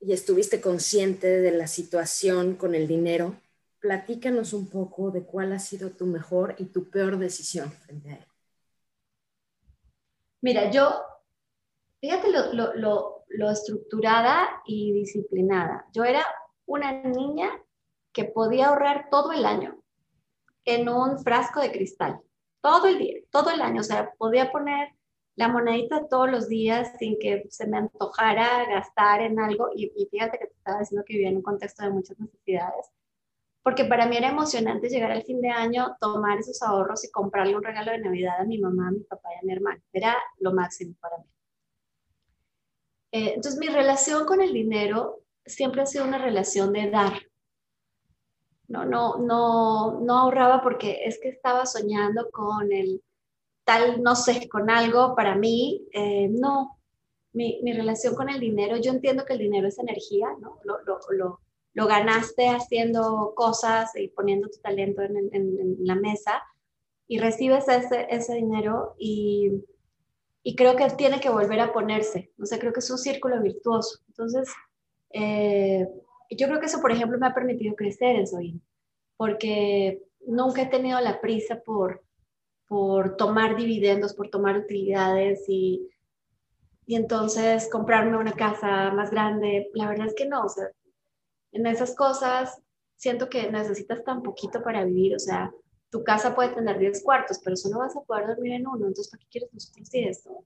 y 0.00 0.12
estuviste 0.12 0.60
consciente 0.60 1.26
de 1.26 1.50
la 1.52 1.66
situación 1.66 2.56
con 2.56 2.74
el 2.74 2.86
dinero. 2.86 3.36
Platícanos 3.78 4.52
un 4.52 4.68
poco 4.68 5.10
de 5.10 5.22
cuál 5.22 5.52
ha 5.52 5.58
sido 5.58 5.90
tu 5.90 6.06
mejor 6.06 6.54
y 6.58 6.66
tu 6.66 6.90
peor 6.90 7.18
decisión 7.18 7.70
frente 7.70 8.10
a 8.10 8.14
él. 8.16 8.26
Mira, 10.42 10.70
yo, 10.70 11.02
fíjate 12.00 12.30
lo, 12.30 12.52
lo, 12.52 12.74
lo, 12.74 13.24
lo 13.28 13.50
estructurada 13.50 14.62
y 14.66 14.92
disciplinada. 14.92 15.86
Yo 15.92 16.04
era 16.04 16.24
una 16.66 16.92
niña 17.02 17.50
que 18.12 18.24
podía 18.24 18.68
ahorrar 18.68 19.08
todo 19.10 19.32
el 19.32 19.44
año 19.44 19.75
en 20.66 20.88
un 20.88 21.18
frasco 21.20 21.60
de 21.60 21.72
cristal, 21.72 22.20
todo 22.60 22.86
el 22.88 22.98
día, 22.98 23.20
todo 23.30 23.50
el 23.50 23.62
año. 23.62 23.80
O 23.80 23.84
sea, 23.84 24.12
podía 24.18 24.52
poner 24.52 24.90
la 25.36 25.48
monedita 25.48 26.08
todos 26.08 26.30
los 26.30 26.48
días 26.48 26.92
sin 26.98 27.18
que 27.18 27.46
se 27.50 27.66
me 27.66 27.78
antojara 27.78 28.66
gastar 28.68 29.22
en 29.22 29.38
algo. 29.38 29.70
Y, 29.74 29.90
fíjate 30.10 30.38
que 30.38 30.46
te 30.46 30.54
estaba 30.54 30.80
diciendo 30.80 31.04
que 31.06 31.14
vivía 31.14 31.30
en 31.30 31.36
un 31.36 31.42
contexto 31.42 31.84
de 31.84 31.90
muchas 31.90 32.18
necesidades. 32.18 32.90
Porque 33.62 33.84
para 33.84 34.06
mí 34.06 34.16
era 34.16 34.30
emocionante 34.30 34.88
llegar 34.88 35.10
al 35.10 35.24
fin 35.24 35.40
de 35.40 35.50
año, 35.50 35.96
tomar 36.00 36.38
esos 36.38 36.62
ahorros 36.62 37.04
y 37.04 37.10
comprarle 37.10 37.56
un 37.56 37.64
regalo 37.64 37.92
de 37.92 37.98
Navidad 37.98 38.40
a 38.40 38.44
mi 38.44 38.58
mamá, 38.58 38.88
a 38.88 38.92
mi 38.92 39.00
papá 39.00 39.28
y 39.34 39.38
a 39.38 39.42
mi 39.42 39.52
hermano. 39.52 39.80
Era 39.92 40.16
lo 40.38 40.52
máximo 40.52 40.94
para 41.00 41.18
mí. 41.18 41.24
Eh, 43.12 43.32
entonces 43.34 43.58
mi 43.58 43.68
relación 43.68 44.24
con 44.24 44.40
el 44.40 44.52
dinero 44.52 45.20
siempre 45.44 45.82
ha 45.82 45.86
sido 45.86 46.04
una 46.04 46.18
relación 46.18 46.72
de 46.72 46.90
dar. 46.90 47.25
No, 48.68 48.84
no, 48.84 49.18
no, 49.18 50.00
no 50.00 50.18
ahorraba 50.18 50.62
porque 50.62 51.04
es 51.04 51.20
que 51.20 51.28
estaba 51.28 51.66
soñando 51.66 52.28
con 52.30 52.72
el 52.72 53.02
tal, 53.64 54.02
no 54.02 54.16
sé, 54.16 54.48
con 54.48 54.70
algo 54.70 55.14
para 55.14 55.36
mí. 55.36 55.86
Eh, 55.92 56.28
no, 56.28 56.78
mi, 57.32 57.60
mi, 57.62 57.72
relación 57.72 58.14
con 58.14 58.28
el 58.28 58.40
dinero, 58.40 58.76
yo 58.76 58.92
entiendo 58.92 59.24
que 59.24 59.34
el 59.34 59.40
dinero 59.40 59.68
es 59.68 59.78
energía, 59.78 60.28
¿no? 60.40 60.58
Lo, 60.64 60.82
lo, 60.84 60.98
lo, 61.10 61.40
lo 61.74 61.86
ganaste 61.86 62.48
haciendo 62.48 63.34
cosas 63.36 63.94
y 63.96 64.08
poniendo 64.08 64.48
tu 64.48 64.58
talento 64.60 65.02
en, 65.02 65.16
en, 65.16 65.32
en 65.32 65.76
la 65.80 65.94
mesa 65.94 66.42
y 67.06 67.18
recibes 67.18 67.68
ese, 67.68 68.06
ese 68.10 68.34
dinero 68.34 68.96
y, 68.98 69.62
y, 70.42 70.56
creo 70.56 70.74
que 70.76 70.88
tiene 70.90 71.20
que 71.20 71.28
volver 71.28 71.60
a 71.60 71.72
ponerse. 71.72 72.32
O 72.40 72.46
sea, 72.46 72.58
creo 72.58 72.72
que 72.72 72.80
es 72.80 72.90
un 72.90 72.98
círculo 72.98 73.40
virtuoso. 73.40 74.00
Entonces, 74.08 74.48
eh, 75.10 75.86
yo 76.30 76.46
creo 76.46 76.60
que 76.60 76.66
eso, 76.66 76.80
por 76.80 76.92
ejemplo, 76.92 77.18
me 77.18 77.26
ha 77.26 77.34
permitido 77.34 77.74
crecer 77.74 78.16
en 78.16 78.26
Soy, 78.26 78.60
porque 79.16 80.02
nunca 80.26 80.62
he 80.62 80.66
tenido 80.66 81.00
la 81.00 81.20
prisa 81.20 81.60
por, 81.60 82.02
por 82.68 83.16
tomar 83.16 83.56
dividendos, 83.56 84.14
por 84.14 84.28
tomar 84.28 84.56
utilidades 84.56 85.44
y, 85.48 85.88
y 86.86 86.96
entonces 86.96 87.68
comprarme 87.70 88.16
una 88.16 88.32
casa 88.32 88.90
más 88.92 89.10
grande. 89.10 89.70
La 89.74 89.88
verdad 89.88 90.06
es 90.06 90.14
que 90.14 90.26
no, 90.26 90.44
o 90.44 90.48
sea, 90.48 90.68
en 91.52 91.66
esas 91.66 91.94
cosas 91.94 92.60
siento 92.96 93.28
que 93.28 93.50
necesitas 93.50 94.02
tan 94.04 94.22
poquito 94.22 94.62
para 94.62 94.84
vivir, 94.84 95.14
o 95.14 95.18
sea, 95.18 95.52
tu 95.90 96.02
casa 96.02 96.34
puede 96.34 96.54
tener 96.54 96.78
10 96.78 97.02
cuartos, 97.02 97.40
pero 97.42 97.54
eso 97.54 97.68
no 97.68 97.78
vas 97.78 97.96
a 97.96 98.02
poder 98.02 98.26
dormir 98.26 98.54
en 98.54 98.66
uno, 98.66 98.86
entonces 98.86 99.08
¿para 99.08 99.22
qué 99.22 99.28
quieres 99.30 99.52
nosotros 99.52 99.88
esto? 99.92 100.44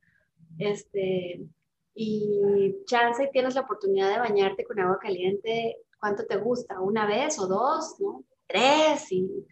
Este, 0.59 1.47
y 1.95 2.85
chance 2.87 3.29
tienes 3.33 3.55
la 3.55 3.63
oportunidad 3.63 4.11
de 4.11 4.19
bañarte 4.19 4.65
con 4.65 4.79
agua 4.79 4.99
caliente, 5.01 5.79
¿cuánto 5.99 6.25
te 6.25 6.37
gusta? 6.37 6.81
¿Una 6.81 7.07
vez 7.07 7.39
o 7.39 7.47
dos? 7.47 7.97
¿no? 7.99 8.25
Tres 8.47 9.11
y, 9.13 9.47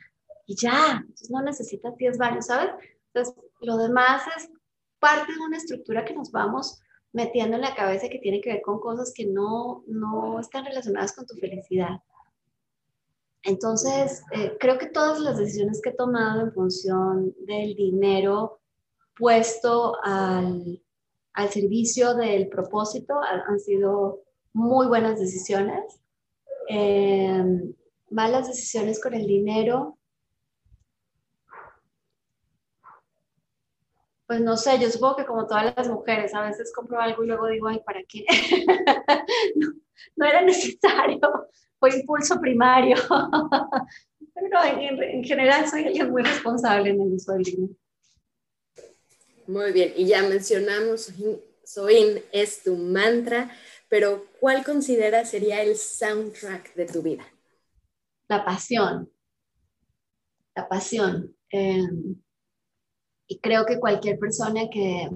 y 0.46 0.57
ya, 0.57 0.98
entonces 1.01 1.31
no 1.31 1.42
necesitas 1.42 1.96
10 1.96 2.18
baños, 2.18 2.46
¿sabes? 2.46 2.70
Entonces, 3.12 3.35
lo 3.61 3.77
demás 3.77 4.22
es 4.37 4.51
parte 4.98 5.33
de 5.33 5.40
una 5.40 5.57
estructura 5.57 6.05
que 6.05 6.14
nos 6.14 6.31
vamos 6.31 6.81
metiendo 7.12 7.57
en 7.57 7.62
la 7.62 7.74
cabeza 7.74 8.09
que 8.09 8.18
tiene 8.18 8.40
que 8.40 8.53
ver 8.53 8.62
con 8.62 8.81
cosas 8.81 9.12
que 9.14 9.27
no, 9.27 9.85
no 9.87 10.40
están 10.40 10.64
relacionadas 10.64 11.14
con 11.14 11.27
tu 11.27 11.35
felicidad. 11.37 12.01
Entonces, 13.42 14.22
eh, 14.33 14.57
creo 14.59 14.79
que 14.79 14.87
todas 14.87 15.20
las 15.20 15.38
decisiones 15.38 15.81
que 15.83 15.90
he 15.90 15.94
tomado 15.94 16.42
en 16.42 16.53
función 16.53 17.35
del 17.46 17.74
dinero 17.74 18.61
puesto 19.16 19.96
al, 20.03 20.83
al 21.38 21.51
servicio 21.51 22.16
del 22.16 22.48
propósito 22.48 23.14
han, 23.22 23.61
sido 23.61 24.22
muy 24.53 24.88
buenas 24.88 25.20
decisiones. 25.20 26.01
Eh, 26.68 27.44
malas 28.11 28.48
decisiones 28.48 29.01
con 29.01 29.14
el 29.14 29.24
dinero. 29.24 29.96
Pues 34.27 34.40
no 34.40 34.57
sé, 34.57 34.81
yo 34.81 34.90
supongo 34.90 35.14
que 35.14 35.27
como 35.27 35.46
todas 35.46 35.77
las 35.77 35.88
mujeres, 35.88 36.35
a 36.35 36.40
veces 36.40 36.72
compro 36.74 37.01
algo 37.01 37.22
y 37.22 37.29
luego 37.29 37.46
digo, 37.46 37.68
ay, 37.68 37.81
¿para 37.87 38.01
qué? 38.03 38.27
no, 40.16 40.27
era 40.27 40.42
necesario, 40.42 41.20
fue 41.79 42.01
impulso 42.01 42.40
primario. 42.40 42.96
Pero 44.35 44.64
en, 44.64 45.01
en, 45.05 45.22
general 45.22 45.68
soy 45.68 45.85
alguien 45.85 46.11
muy 46.11 46.24
responsable 46.24 46.90
en 46.90 47.01
el 47.01 47.12
uso 47.12 47.33
del 47.33 47.44
dinero. 47.44 47.74
Muy 49.48 49.72
bien, 49.72 49.94
y 49.96 50.04
ya 50.06 50.22
mencionamos, 50.22 51.11
Soin 51.64 52.22
es 52.32 52.62
tu 52.62 52.76
mantra, 52.76 53.50
pero 53.88 54.26
¿cuál 54.40 54.62
consideras 54.62 55.30
sería 55.30 55.62
el 55.62 55.74
soundtrack 55.74 56.74
de 56.74 56.84
tu 56.84 57.00
vida? 57.00 57.24
La 58.28 58.44
pasión, 58.44 59.11
la 60.54 60.68
pasión. 60.68 61.34
Em, 61.48 62.20
y 63.26 63.38
creo 63.38 63.64
que 63.64 63.80
cualquier 63.80 64.18
persona 64.18 64.68
que, 64.70 65.08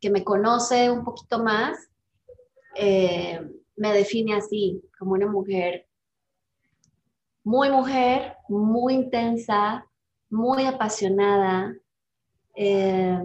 que 0.00 0.08
me 0.08 0.24
conoce 0.24 0.90
un 0.90 1.04
poquito 1.04 1.38
más 1.44 1.78
eh, 2.76 3.46
me 3.76 3.92
define 3.92 4.36
así, 4.36 4.82
como 4.98 5.12
una 5.12 5.26
mujer 5.26 5.86
muy 7.44 7.68
mujer, 7.68 8.36
muy 8.48 8.94
intensa, 8.94 9.86
muy 10.30 10.64
apasionada, 10.64 11.76
eh, 12.54 13.18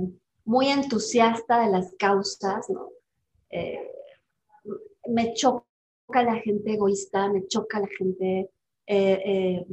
muy 0.46 0.68
entusiasta 0.70 1.62
de 1.62 1.72
las 1.72 1.94
causas, 1.98 2.70
¿no? 2.70 2.90
Eh, 3.50 3.92
me 5.08 5.34
choca 5.34 5.66
la 6.24 6.36
gente 6.36 6.74
egoísta, 6.74 7.30
me 7.32 7.48
choca 7.48 7.80
la 7.80 7.88
gente 7.88 8.50
eh, 8.86 9.66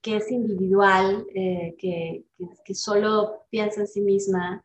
que 0.00 0.16
es 0.16 0.30
individual, 0.30 1.26
que, 1.32 2.24
que, 2.64 2.74
solo 2.74 3.44
piensa 3.50 3.82
en 3.82 3.86
sí 3.86 4.00
misma, 4.00 4.64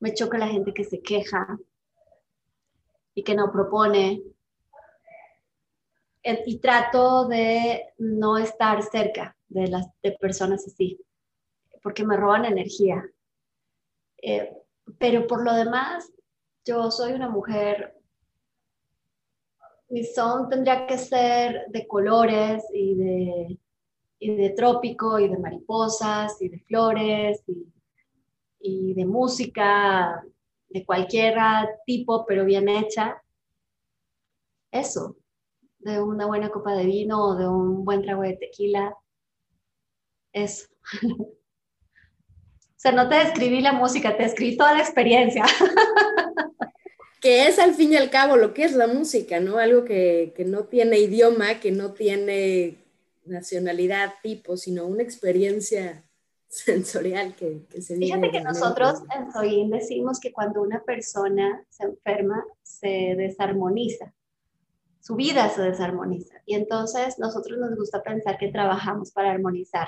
me 0.00 0.14
choca 0.14 0.38
la 0.38 0.48
gente 0.48 0.72
que 0.72 0.84
se 0.84 1.00
queja 1.00 1.58
y 3.14 3.22
que 3.22 3.34
no 3.34 3.52
propone. 3.52 4.22
Y 6.24 6.58
trato 6.58 7.26
de 7.26 7.92
no 7.98 8.38
estar 8.38 8.80
cerca 8.82 9.36
de 9.48 9.66
las 9.66 9.88
de 10.02 10.12
personas 10.12 10.64
así 10.66 10.98
porque 11.82 12.04
me 12.04 12.16
roban 12.16 12.44
energía. 12.44 13.04
Eh, 14.22 14.50
pero 14.98 15.26
por 15.26 15.44
lo 15.44 15.52
demás, 15.54 16.12
yo 16.64 16.90
soy 16.90 17.12
una 17.12 17.28
mujer, 17.28 17.94
mi 19.88 20.04
son 20.04 20.48
tendría 20.48 20.86
que 20.86 20.96
ser 20.98 21.66
de 21.68 21.86
colores 21.86 22.64
y 22.72 22.94
de, 22.94 23.58
y 24.18 24.36
de 24.36 24.50
trópico 24.50 25.18
y 25.18 25.28
de 25.28 25.38
mariposas 25.38 26.40
y 26.40 26.48
de 26.48 26.60
flores 26.60 27.42
y, 27.46 27.66
y 28.60 28.94
de 28.94 29.04
música 29.04 30.24
de 30.68 30.86
cualquier 30.86 31.36
tipo, 31.84 32.24
pero 32.26 32.44
bien 32.44 32.68
hecha. 32.68 33.22
Eso, 34.72 35.16
de 35.78 36.02
una 36.02 36.26
buena 36.26 36.50
copa 36.50 36.74
de 36.74 36.86
vino 36.86 37.22
o 37.22 37.36
de 37.36 37.48
un 37.48 37.84
buen 37.84 38.02
trago 38.02 38.22
de 38.22 38.36
tequila. 38.36 38.96
Eso. 40.32 40.66
O 42.82 42.88
sea, 42.88 42.90
no 42.90 43.08
te 43.08 43.14
describí 43.14 43.60
la 43.60 43.72
música, 43.72 44.16
te 44.16 44.24
describí 44.24 44.56
toda 44.56 44.74
la 44.74 44.80
experiencia. 44.80 45.44
que 47.20 47.46
es 47.46 47.60
al 47.60 47.74
fin 47.74 47.92
y 47.92 47.96
al 47.96 48.10
cabo 48.10 48.36
lo 48.36 48.52
que 48.52 48.64
es 48.64 48.72
la 48.72 48.88
música, 48.88 49.38
¿no? 49.38 49.58
Algo 49.58 49.84
que, 49.84 50.32
que 50.34 50.44
no 50.44 50.64
tiene 50.64 50.98
idioma, 50.98 51.60
que 51.60 51.70
no 51.70 51.92
tiene 51.92 52.78
nacionalidad, 53.24 54.14
tipo, 54.20 54.56
sino 54.56 54.84
una 54.86 55.04
experiencia 55.04 56.02
sensorial 56.48 57.36
que, 57.36 57.66
que 57.70 57.82
se. 57.82 57.94
Fíjate 57.94 58.32
que 58.32 58.40
nosotros 58.40 59.04
en 59.16 59.32
Soyin 59.32 59.70
decimos 59.70 60.18
que 60.18 60.32
cuando 60.32 60.60
una 60.60 60.82
persona 60.82 61.64
se 61.68 61.84
enferma, 61.84 62.44
se 62.64 63.14
desarmoniza, 63.16 64.12
su 64.98 65.14
vida 65.14 65.48
se 65.50 65.62
desarmoniza. 65.62 66.34
Y 66.46 66.56
entonces 66.56 67.16
nosotros 67.20 67.60
nos 67.60 67.76
gusta 67.76 68.02
pensar 68.02 68.38
que 68.38 68.48
trabajamos 68.48 69.12
para 69.12 69.30
armonizar 69.30 69.86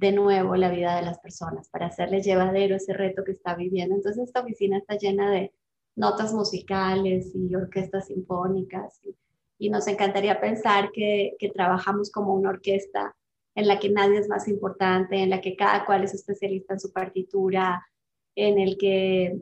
de 0.00 0.12
nuevo 0.12 0.56
la 0.56 0.70
vida 0.70 0.96
de 0.96 1.02
las 1.02 1.20
personas, 1.20 1.68
para 1.68 1.86
hacerle 1.86 2.22
llevadero 2.22 2.74
ese 2.74 2.94
reto 2.94 3.22
que 3.22 3.32
está 3.32 3.54
viviendo. 3.54 3.94
Entonces 3.94 4.24
esta 4.24 4.40
oficina 4.40 4.78
está 4.78 4.96
llena 4.96 5.30
de 5.30 5.52
notas 5.94 6.32
musicales 6.32 7.32
y 7.34 7.54
orquestas 7.54 8.06
sinfónicas 8.06 8.98
y, 9.04 9.14
y 9.58 9.68
nos 9.68 9.86
encantaría 9.88 10.40
pensar 10.40 10.90
que, 10.90 11.36
que 11.38 11.50
trabajamos 11.50 12.10
como 12.10 12.32
una 12.32 12.48
orquesta 12.48 13.14
en 13.54 13.68
la 13.68 13.78
que 13.78 13.90
nadie 13.90 14.18
es 14.18 14.28
más 14.28 14.48
importante, 14.48 15.16
en 15.16 15.28
la 15.28 15.42
que 15.42 15.54
cada 15.54 15.84
cual 15.84 16.04
es 16.04 16.14
especialista 16.14 16.72
en 16.74 16.80
su 16.80 16.92
partitura, 16.92 17.86
en 18.34 18.58
el 18.58 18.78
que 18.78 19.38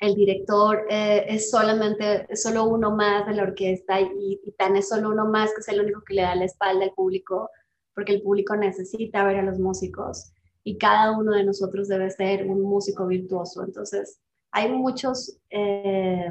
el 0.00 0.14
director 0.14 0.86
eh, 0.88 1.26
es 1.28 1.50
solamente 1.50 2.34
solo 2.34 2.64
uno 2.64 2.92
más 2.92 3.26
de 3.26 3.34
la 3.34 3.42
orquesta 3.42 4.00
y, 4.00 4.40
y, 4.42 4.52
tan 4.52 4.76
es 4.76 4.88
solo 4.88 5.10
uno 5.10 5.26
más 5.26 5.52
que 5.52 5.60
es 5.60 5.68
el 5.68 5.80
único 5.80 6.02
que 6.02 6.14
le 6.14 6.22
da 6.22 6.34
la 6.34 6.44
espalda 6.46 6.84
al 6.84 6.92
público, 6.92 7.50
porque 7.96 8.12
el 8.12 8.22
público 8.22 8.54
necesita 8.54 9.24
ver 9.24 9.36
a 9.36 9.42
los 9.42 9.58
músicos 9.58 10.30
y 10.62 10.76
cada 10.76 11.16
uno 11.18 11.32
de 11.32 11.44
nosotros 11.44 11.88
debe 11.88 12.10
ser 12.10 12.46
un 12.46 12.60
músico 12.60 13.06
virtuoso. 13.06 13.64
Entonces, 13.64 14.20
hay 14.52 14.70
muchos, 14.70 15.38
eh, 15.48 16.30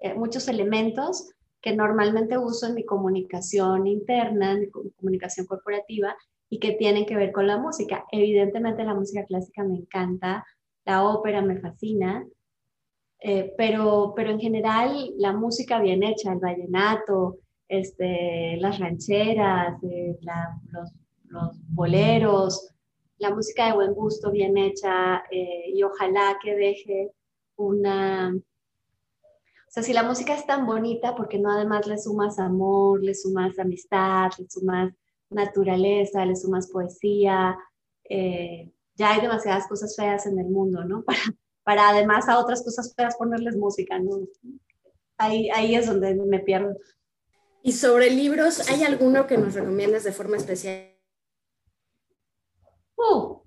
eh, 0.00 0.14
muchos 0.14 0.46
elementos 0.46 1.28
que 1.60 1.74
normalmente 1.74 2.38
uso 2.38 2.68
en 2.68 2.74
mi 2.74 2.84
comunicación 2.84 3.88
interna, 3.88 4.52
en 4.52 4.60
mi 4.60 4.70
comunicación 4.70 5.46
corporativa, 5.46 6.14
y 6.48 6.60
que 6.60 6.72
tienen 6.72 7.06
que 7.06 7.16
ver 7.16 7.32
con 7.32 7.46
la 7.46 7.58
música. 7.58 8.04
Evidentemente 8.12 8.84
la 8.84 8.94
música 8.94 9.24
clásica 9.24 9.64
me 9.64 9.78
encanta, 9.78 10.44
la 10.84 11.02
ópera 11.02 11.40
me 11.40 11.58
fascina, 11.58 12.24
eh, 13.20 13.54
pero, 13.56 14.12
pero 14.14 14.30
en 14.30 14.38
general 14.38 15.14
la 15.16 15.32
música 15.32 15.80
bien 15.80 16.02
hecha, 16.02 16.32
el 16.32 16.38
vallenato, 16.38 17.38
este, 17.72 18.58
las 18.58 18.78
rancheras, 18.78 19.82
eh, 19.82 20.18
los, 20.70 20.92
los, 21.28 21.56
boleros, 21.70 22.74
la 23.16 23.34
música 23.34 23.66
de 23.66 23.72
buen 23.72 23.94
gusto 23.94 24.30
bien 24.30 24.58
hecha 24.58 25.22
eh, 25.30 25.70
y 25.72 25.82
ojalá 25.82 26.38
que 26.42 26.54
deje 26.54 27.12
una, 27.56 28.34
o 28.36 29.70
sea, 29.70 29.82
si 29.82 29.94
la 29.94 30.02
música 30.02 30.34
es 30.34 30.44
tan 30.44 30.66
bonita, 30.66 31.16
porque 31.16 31.38
no 31.38 31.50
además 31.50 31.86
le 31.86 31.96
sumas 31.96 32.38
amor, 32.38 33.02
le 33.02 33.14
sumas 33.14 33.58
amistad, 33.58 34.30
le 34.38 34.50
sumas 34.50 34.92
naturaleza, 35.30 36.26
le 36.26 36.36
sumas 36.36 36.70
poesía? 36.70 37.56
Eh, 38.04 38.70
ya 38.96 39.12
hay 39.12 39.22
demasiadas 39.22 39.66
cosas 39.66 39.96
feas 39.96 40.26
en 40.26 40.38
el 40.38 40.48
mundo, 40.48 40.84
¿no? 40.84 41.02
Para, 41.04 41.22
para 41.64 41.88
además 41.88 42.28
a 42.28 42.38
otras 42.38 42.62
cosas 42.62 42.92
feas 42.94 43.16
ponerles 43.16 43.56
música, 43.56 43.98
¿no? 43.98 44.18
Ahí, 45.16 45.48
ahí 45.54 45.74
es 45.74 45.86
donde 45.86 46.14
me 46.16 46.40
pierdo. 46.40 46.76
Y 47.62 47.72
sobre 47.72 48.10
libros, 48.10 48.68
¿hay 48.68 48.82
alguno 48.82 49.26
que 49.26 49.38
nos 49.38 49.54
recomiendas 49.54 50.02
de 50.04 50.12
forma 50.12 50.36
especial? 50.36 50.92
Uh. 52.96 53.40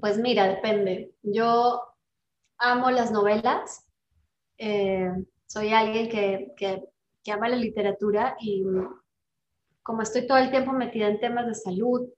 Pues 0.00 0.18
mira, 0.18 0.46
depende. 0.46 1.14
Yo 1.22 1.82
amo 2.58 2.90
las 2.90 3.10
novelas, 3.10 3.86
eh, 4.58 5.10
soy 5.46 5.72
alguien 5.72 6.08
que, 6.08 6.52
que, 6.56 6.84
que, 7.24 7.32
ama 7.32 7.48
la 7.48 7.56
literatura 7.56 8.36
y 8.38 8.62
como 9.82 10.02
estoy 10.02 10.26
todo 10.26 10.38
el 10.38 10.50
tiempo 10.50 10.72
metida 10.72 11.08
en 11.08 11.18
temas 11.18 11.46
de 11.46 11.54
salud 11.54 12.08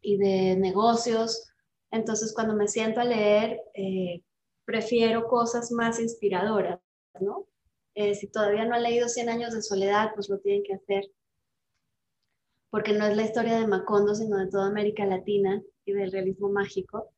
y 0.00 0.18
de 0.18 0.56
negocios, 0.56 1.50
entonces 1.90 2.32
cuando 2.32 2.54
me 2.54 2.68
siento 2.68 3.00
a 3.00 3.04
leer, 3.04 3.60
eh, 3.74 4.22
prefiero 4.64 5.26
cosas 5.26 5.72
más 5.72 5.98
inspiradoras, 5.98 6.78
¿no? 7.20 7.46
Eh, 7.94 8.14
si 8.14 8.28
todavía 8.28 8.64
no 8.64 8.74
han 8.74 8.82
leído 8.82 9.08
100 9.08 9.28
años 9.28 9.54
de 9.54 9.62
soledad, 9.62 10.12
pues 10.14 10.28
lo 10.28 10.38
tienen 10.38 10.62
que 10.62 10.74
hacer, 10.74 11.04
porque 12.70 12.92
no 12.92 13.06
es 13.06 13.16
la 13.16 13.24
historia 13.24 13.58
de 13.58 13.66
Macondo, 13.66 14.14
sino 14.14 14.38
de 14.38 14.48
toda 14.48 14.66
América 14.66 15.04
Latina 15.04 15.62
y 15.84 15.92
del 15.92 16.12
realismo 16.12 16.48
mágico. 16.48 17.12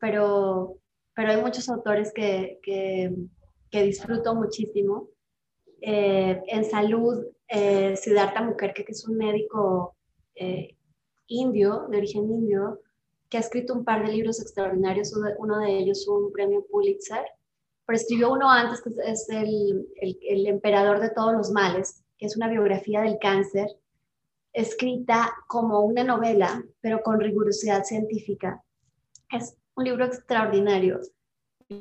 pero 0.00 0.80
pero 1.16 1.30
hay 1.30 1.40
muchos 1.40 1.68
autores 1.70 2.12
que, 2.12 2.60
que, 2.62 3.82
disfruto 3.82 4.34
muchísimo. 4.34 5.08
Eh, 5.80 6.42
en 6.46 6.64
salud, 6.64 7.24
eh, 7.48 7.96
Siddhartha 7.96 8.42
Mukherjee, 8.42 8.84
que 8.84 8.92
es 8.92 9.08
un 9.08 9.16
médico 9.16 9.96
eh, 10.34 10.76
indio, 11.26 11.86
de 11.90 11.96
origen 11.96 12.30
indio, 12.30 12.80
que 13.30 13.38
ha 13.38 13.40
escrito 13.40 13.72
un 13.72 13.84
par 13.84 14.04
de 14.04 14.12
libros 14.12 14.40
extraordinarios, 14.42 15.14
uno 15.38 15.58
de 15.58 15.78
ellos 15.78 16.06
un 16.06 16.32
premio 16.32 16.66
Pulitzer, 16.70 17.24
pero 17.86 17.96
escribió 17.96 18.32
uno 18.32 18.50
antes, 18.50 18.82
que 18.82 18.90
es 19.04 19.28
el, 19.28 19.86
el, 20.00 20.46
emperador 20.46 21.00
de 21.00 21.10
todos 21.10 21.32
los 21.34 21.50
males, 21.52 22.02
que 22.18 22.26
es 22.26 22.36
una 22.36 22.48
biografía 22.48 23.02
del 23.02 23.18
cáncer, 23.20 23.68
escrita 24.52 25.32
como 25.46 25.80
una 25.80 26.02
novela, 26.02 26.64
pero 26.80 27.02
con 27.02 27.20
rigurosidad 27.20 27.84
científica. 27.84 28.62
Es 29.30 29.56
un 29.76 29.84
libro 29.84 30.04
extraordinario. 30.04 31.00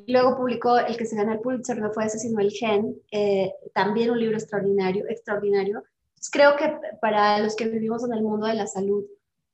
Luego 0.07 0.37
publicó 0.37 0.77
el 0.77 0.97
que 0.97 1.05
se 1.05 1.15
gana 1.15 1.33
el 1.33 1.39
Pulitzer, 1.39 1.79
no 1.79 1.91
fue 1.91 2.05
ese, 2.05 2.19
sino 2.19 2.39
el 2.39 2.51
Gen, 2.51 2.95
eh, 3.11 3.53
también 3.73 4.11
un 4.11 4.19
libro 4.19 4.37
extraordinario, 4.37 5.05
extraordinario. 5.07 5.83
creo 6.31 6.55
que 6.55 6.77
para 7.01 7.39
los 7.39 7.55
que 7.55 7.67
vivimos 7.67 8.03
en 8.03 8.13
el 8.13 8.23
mundo 8.23 8.47
de 8.47 8.55
la 8.55 8.67
salud, 8.67 9.05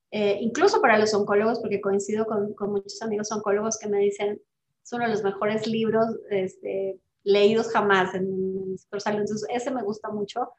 eh, 0.10 0.38
incluso 0.42 0.82
para 0.82 0.98
los 0.98 1.14
oncólogos, 1.14 1.60
porque 1.60 1.80
coincido 1.80 2.26
con, 2.26 2.54
con, 2.54 2.72
muchos 2.72 3.02
amigos 3.02 3.32
oncólogos 3.32 3.78
que 3.78 3.88
me 3.88 4.00
dicen, 4.00 4.42
es 4.84 4.94
uno 4.94 5.06
de 5.06 5.12
los 5.12 5.24
mejores 5.24 5.68
libros 5.68 6.06
este, 6.30 7.00
leídos 7.24 7.72
jamás 7.72 8.14
en, 8.16 8.76
entonces 9.06 9.46
ese 9.50 9.72
me 9.72 9.84
gusta 9.84 10.10
mucho, 10.10 10.50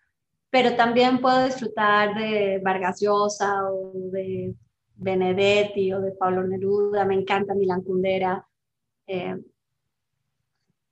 pero 0.51 0.77
también 0.77 1.21
puedo 1.21 1.45
disfrutar 1.45 2.15
de 2.15 2.61
Vargas 2.63 3.01
Llosa 3.01 3.71
o 3.71 3.93
de 4.11 4.55
Benedetti 4.97 5.93
o 5.93 6.01
de 6.01 6.13
Pablo 6.13 6.45
Neruda, 6.45 7.05
me 7.05 7.15
encanta 7.15 7.55
Milan 7.55 7.83
Kundera. 7.83 8.47
Eh, 9.07 9.37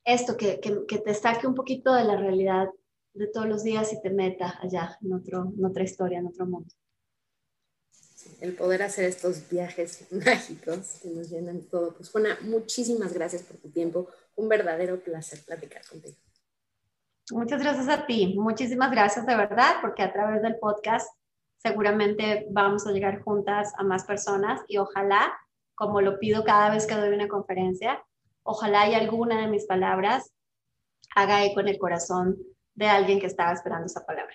esto, 0.03 0.35
que, 0.35 0.59
que, 0.59 0.97
te 0.97 1.13
saque 1.13 1.45
un 1.47 1.55
poquito 1.55 1.93
de 1.93 2.03
la 2.03 2.17
realidad 2.17 2.69
de 3.13 3.27
todos 3.27 3.47
los 3.47 3.63
días 3.63 3.93
y 3.93 4.01
te 4.01 4.09
meta 4.09 4.57
allá 4.61 4.97
en, 5.01 5.13
otro, 5.13 5.53
en 5.55 5.63
otra 5.63 5.83
historia, 5.83 6.19
en 6.19 6.27
otro 6.27 6.45
mundo. 6.45 6.73
El 8.39 8.55
poder 8.55 8.83
hacer 8.83 9.05
estos 9.05 9.49
viajes 9.49 10.07
mágicos 10.11 10.99
que 11.01 11.09
nos 11.09 11.29
llenan 11.29 11.61
todo. 11.61 11.93
Pues 11.95 12.09
Juana, 12.09 12.37
muchísimas 12.41 13.13
gracias 13.13 13.43
por 13.43 13.57
tu 13.57 13.69
tiempo. 13.69 14.07
Un 14.35 14.49
verdadero 14.49 14.99
placer 14.99 15.39
platicar 15.45 15.85
contigo. 15.87 16.15
Muchas 17.31 17.61
gracias 17.61 17.87
a 17.87 18.05
ti. 18.05 18.35
Muchísimas 18.37 18.91
gracias 18.91 19.25
de 19.25 19.35
verdad, 19.35 19.75
porque 19.81 20.03
a 20.03 20.11
través 20.11 20.41
del 20.41 20.57
podcast 20.57 21.07
seguramente 21.57 22.47
vamos 22.49 22.85
a 22.87 22.91
llegar 22.91 23.21
juntas 23.21 23.73
a 23.77 23.83
más 23.83 24.03
personas 24.03 24.61
y 24.67 24.77
ojalá, 24.77 25.31
como 25.75 26.01
lo 26.01 26.19
pido 26.19 26.43
cada 26.43 26.71
vez 26.71 26.85
que 26.85 26.95
doy 26.95 27.09
una 27.09 27.27
conferencia, 27.27 28.03
ojalá 28.43 28.89
y 28.89 28.95
alguna 28.95 29.41
de 29.41 29.47
mis 29.47 29.65
palabras 29.65 30.31
haga 31.15 31.45
eco 31.45 31.59
en 31.59 31.67
el 31.67 31.77
corazón 31.77 32.37
de 32.73 32.87
alguien 32.87 33.19
que 33.19 33.27
estaba 33.27 33.53
esperando 33.53 33.85
esa 33.85 34.05
palabra. 34.05 34.33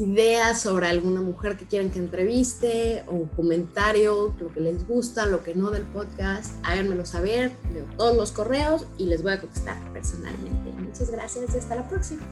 idea 0.00 0.54
sobre 0.54 0.88
alguna 0.88 1.20
mujer 1.20 1.56
que 1.56 1.66
quieran 1.66 1.90
que 1.90 1.98
entreviste 1.98 3.04
o 3.06 3.28
comentario, 3.36 4.34
lo 4.38 4.52
que 4.52 4.60
les 4.60 4.86
gusta, 4.86 5.26
lo 5.26 5.42
que 5.42 5.54
no 5.54 5.70
del 5.70 5.84
podcast, 5.84 6.54
háganmelo 6.62 7.06
saber, 7.06 7.52
leo 7.72 7.84
todos 7.96 8.16
los 8.16 8.32
correos 8.32 8.86
y 8.98 9.06
les 9.06 9.22
voy 9.22 9.32
a 9.32 9.40
contestar 9.40 9.76
personalmente. 9.92 10.72
Muchas 10.78 11.10
gracias 11.10 11.54
y 11.54 11.58
hasta 11.58 11.76
la 11.76 11.88
próxima. 11.88 12.22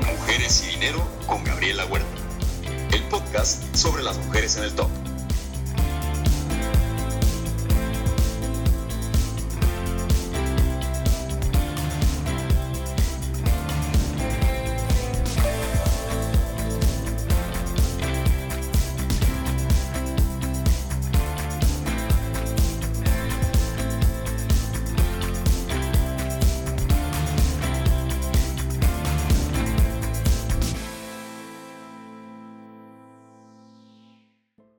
Mujeres 0.00 0.64
y 0.66 0.74
Dinero 0.74 1.02
con 1.26 1.44
Gabriela 1.44 1.84
Huerta, 1.86 2.08
el 2.92 3.02
podcast 3.04 3.74
sobre 3.74 4.02
las 4.02 4.16
mujeres 4.18 4.56
en 4.56 4.64
el 4.64 4.74
top. 4.74 4.88